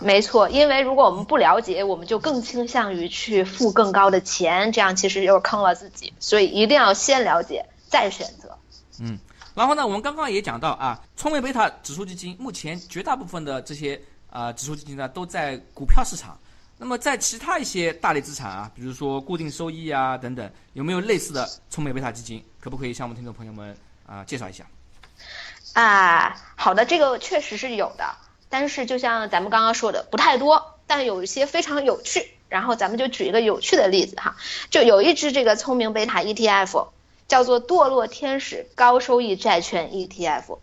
[0.00, 6.12] 没错，因为如果我们不了解，我们就更倾向于去付更高的钱，这样其实又坑了自己。
[6.18, 8.58] 所以一定要先了解再选择。
[8.98, 9.16] 嗯，
[9.56, 13.98] 然后呢，我们刚刚也讲到啊，聪明贝塔指数基金目前绝大部分的这些
[14.30, 16.38] 啊指数基金呢都在股票市场。
[16.76, 22.44] 那么在其他一些大类资产啊，比如说固定收益啊等等，有没有类似的聪明贝塔基金？
[22.60, 23.74] 可不可以向我们听众朋友们
[24.06, 24.66] 啊介绍一下？
[25.72, 28.14] 啊，好的，这个确实是有的，
[28.50, 32.30] 但是就像咱们刚刚说的，不太多，但有一些非常有趣。
[32.48, 34.36] 然后咱们就举一个有趣的例子哈，
[34.70, 36.88] 就有一只这个聪明贝塔 ETF，
[37.28, 40.58] 叫做堕落天使高收益债券 ETF。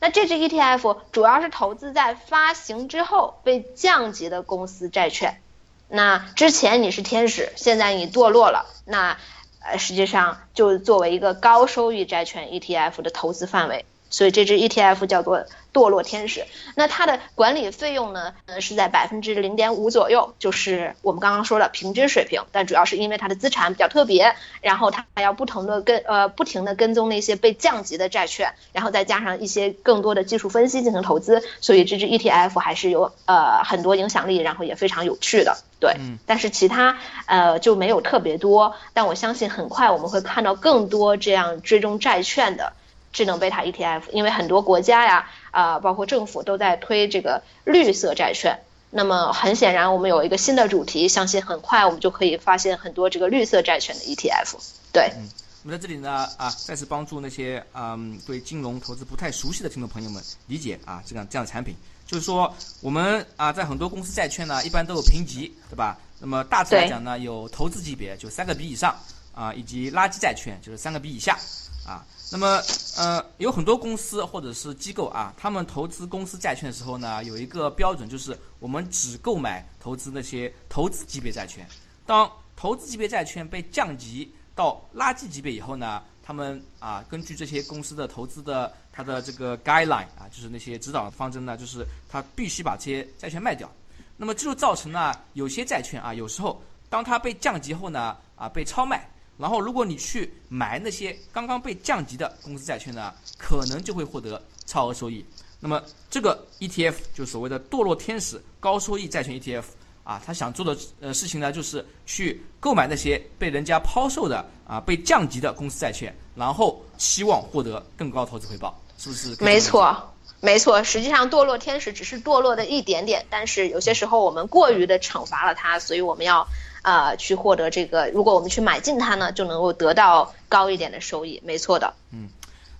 [0.00, 5.40] 那这支 ETF 主要是投资在发行之后被降级的公司债券。
[5.88, 9.16] 那之前你是天使，现在你堕落了，那
[9.60, 15.46] 呃实际上就作为一个高收益债券 ETF 的投资范围，所以这支 ETF 叫做。
[15.76, 18.32] 堕落天使，那它的管理费用呢？
[18.46, 22.40] 呃，是在百分之零点五左右，就是我们刚刚说的平均水平。
[22.50, 35.58] 但主要是因为它的资产比较特别，然后它还要不同的跟呃不停的跟踪那些被降级的债券，然后再加上一些更多的技术分析进行投资，所以这支 ETF 还是有呃很多影响力，然后也非常有趣的。
[35.78, 36.96] 对，但是其他
[37.26, 38.74] 呃就没有特别多。
[38.94, 42.72] 但我相信很快我们会看到更多这样追踪债券的。
[43.16, 48.58] 智能贝塔 ETF，因为很多国家呀，啊，包括政府都在推这个绿色债券。
[48.90, 54.52] 那么很显然，我们有一个新的主题，相信很快我们就可以发现很多这个绿色债券的 ETF。
[54.92, 55.28] 对，嗯，
[55.64, 61.74] 我们在这里呢，啊，再次帮助那些嗯对金融投资不太熟悉的听众朋友们理解啊这样这样的产品。
[62.06, 65.96] 就是说，我们啊在很多公司债券呢，一般都有评级，对吧？
[66.20, 68.94] 那么大致来讲呢，有投资级别，就三个 B 以上
[69.34, 71.38] 啊，以及垃圾债券，就是三个 B 以下
[71.86, 72.04] 啊。
[72.28, 72.60] 那么，
[72.96, 81.64] 呃，有很多公司或者是机构啊，他们投资公司债券的时候呢，有一个标准，就是我们只购买投资那些投资级别债券。
[82.04, 93.70] 当投资级别债券被降级到垃圾级别以后呢，他们啊，根据这些公司的投资的它的这个 guideline 啊，就是那些指导方针呢，就是它必须把这些债券卖掉。
[94.16, 96.60] 那么这就造成了有些债券啊，有时候
[96.90, 99.08] 当它被降级后呢，啊，被超卖。
[99.38, 105.22] 然后，如果你去买那些刚刚被降级的公司债券呢，可能就会获得超额收益。
[105.60, 109.64] 那么，这个 ETF 就所谓的堕落天使高收益债券 ETF
[110.04, 119.36] 啊，他想做的呃事情呢，就是去购买那些被人家抛售的啊被降级的公司债券，然后期望获得更高投资回报，是不是？
[119.44, 120.82] 没错，没错。
[120.82, 126.46] 实际上，堕落天使只是堕落的一点点，但是有些时候我们过于的惩罚了它，所以我们要。
[126.86, 131.92] 啊，去获得这个，如果我们去买进它呢，就能够得到高一点的收益，没错的。
[132.12, 132.28] 嗯，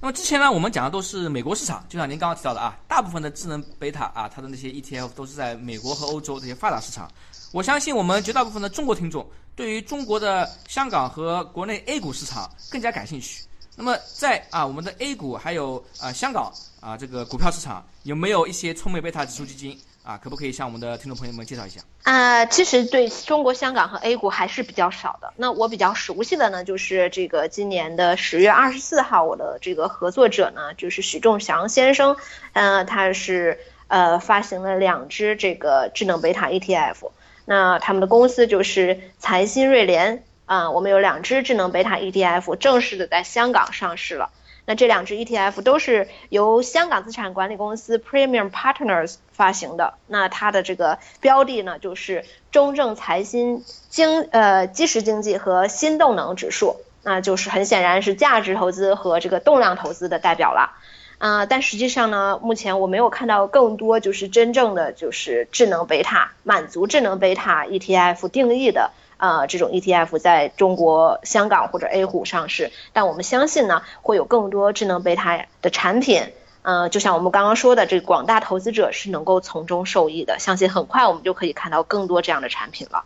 [0.01, 7.11] 那么之前呢，我们讲的都是美国市场，就像您刚刚提到的啊，大部分的智能贝塔啊，它的那些 ETF 都是在美国和欧洲这些发达市场。
[7.51, 13.43] 我相信我们绝大部分的中国听众对于中国的香港和国内 A 股市场更加感兴趣。
[13.75, 19.77] 那么在啊，我们的 A 股还有啊香港啊这个股票市场有没有一些聪明贝塔指数基金？
[20.07, 21.81] 啊，可不可以向我们的听众朋友们介绍一下？
[22.05, 25.33] 啊，其实对中国香港和 A 股还是比较少的。
[25.37, 32.17] 那我比较熟悉的呢，就是这个今年的十月二十四号，我的这个合作者呢，就是许仲祥先生，
[32.53, 37.11] 嗯，他是呃发行了两只这个智能贝塔 ETF。
[37.45, 44.31] 那他们的公司就是财新瑞联啊，我们有两只智能贝塔 ETF 正式的在香港上市了。
[44.67, 49.95] 那这两只 ETF 都是由香港资产管理公司 Premium Partners 发行的。
[50.09, 60.73] 那它的这个标的呢，就是中证财新经呃基石经济和新动能指数，那就是很显然是价值投资和这个动量投资的代表了。
[61.19, 68.91] 啊，但实际上呢，目前我没有看到更多就是真正的就是智能贝塔满足智能贝塔 ETF 定义的。
[69.19, 76.23] 呃，这种 ETF 在中国香港或者 A 股上市，但我们相信呢，会有更多智能贝塔的产品，
[76.63, 80.39] 呃，就像我们刚刚说的，这广大投资者是能够从中受益的。
[80.39, 83.05] 相信很快我们就可以看到更多这样的产品了。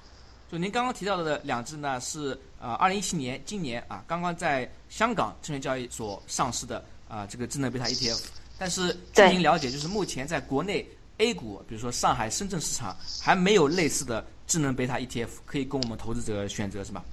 [0.51, 8.21] 就您刚刚提到的两只呢，是呃，二零一七年今年啊，刚刚在香港证券交易所上市的啊，这个智能贝塔 ETF。
[8.59, 10.85] 但是据您了解，就是目前在国内
[11.21, 14.25] A 股，比如说上海、深圳市场还没有类似的。
[14.47, 17.05] 智能贝塔 ETF 可以供我们投资者选择是吧？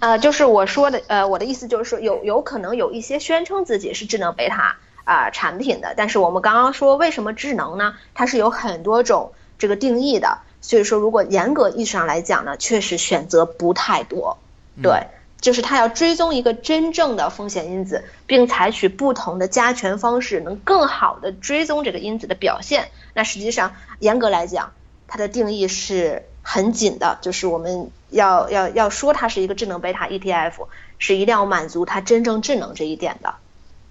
[0.00, 7.94] 呃，就是我说的，呃，我的意思就是说，有有可能有一些宣称自己是智能贝塔啊产品的，但是我们刚刚说为什么智能呢？
[8.12, 14.36] 它是有很多种这个定义的，所以说如果严格意义上来讲呢，确实选择不太多。
[14.82, 15.06] 对，
[15.40, 22.90] 就是它要追踪一个真正的风险因子，并采取不同的加权方式，能更好的追踪这个因子的表现。
[23.14, 24.72] 那实际上严格来讲，
[25.08, 26.24] 它的定义是。
[26.42, 30.54] 很紧的，就是我们要要要说它是一个智能贝塔 ETF，
[30.98, 33.34] 是一定要满足它真正智能这一点的。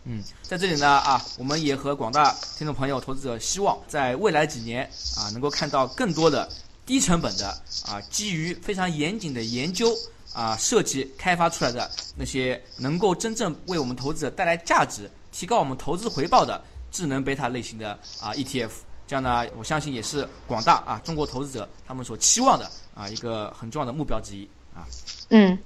[0.03, 4.83] 嗯，在这里呢啊，我们也和广大听众朋友、投资者希望，在未来几年
[5.15, 6.49] 啊，能够看到更多的
[6.87, 7.47] 低成本的
[7.87, 9.95] 啊，基于非常严谨的研究
[10.33, 16.61] 啊设计开发出来的那些能够真正为我们投资者带来价值、提高我们投资回报的
[16.91, 18.69] 智能贝塔类型的啊 ETF。
[19.07, 24.85] 这样呢，我相信也是广大啊中国投资者他们所期望的啊一个很重要的目标之一啊。
[25.29, 25.57] 嗯。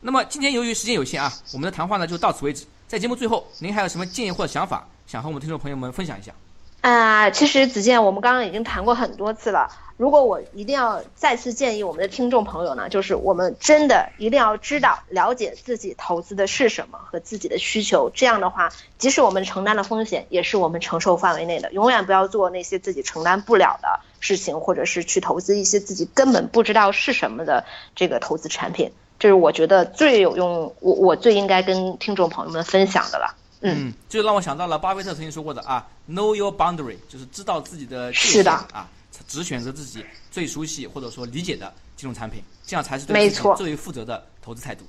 [0.00, 2.64] 那么今天由于时间有限啊，我们的谈话呢就到此为止。
[2.88, 6.34] 在节目最后，您还有什么建议或者想法，想和我们听众朋友们分享一下？
[6.80, 9.68] 啊，其实子健，我们刚刚已经谈过很多次了。
[9.98, 18.10] 如果我一定要再次建议我们的听众朋友呢，就是我们真的一定要知道、了解自己投资的是什么和自己的需求。
[18.14, 21.70] 这样的话，即使我们承担了风险也是我们承受范围内的。
[21.72, 28.92] 永远不要做那些自己承担不了的事情，或者是去投资一些自己根本不知道是什么的这个投资产品。
[29.18, 33.36] 这是我觉得最有用，我我最应该跟听众朋友们分享的了。
[33.60, 38.88] 嗯，就让我想到了巴菲特曾经说过的啊，Know your boundary，就是知道自己的界限啊，
[39.28, 44.84] 只选择自己最熟悉或者说理解的金融产品，这样才是对自己最为负责的投资态度。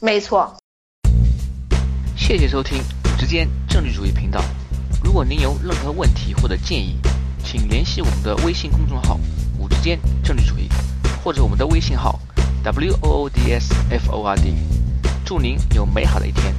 [0.00, 0.56] 没错。
[2.16, 4.42] 谢谢收听五之间政治主义频道。
[5.04, 6.96] 如果您有任何问题或者建议，
[7.44, 9.18] 请联系我们的微信公众号
[9.58, 10.68] “五之间政治主义”，
[11.22, 12.18] 或者我们的微信号
[12.64, 14.54] “w o o d s f o r d”。
[15.24, 16.54] 祝您有美好的一天。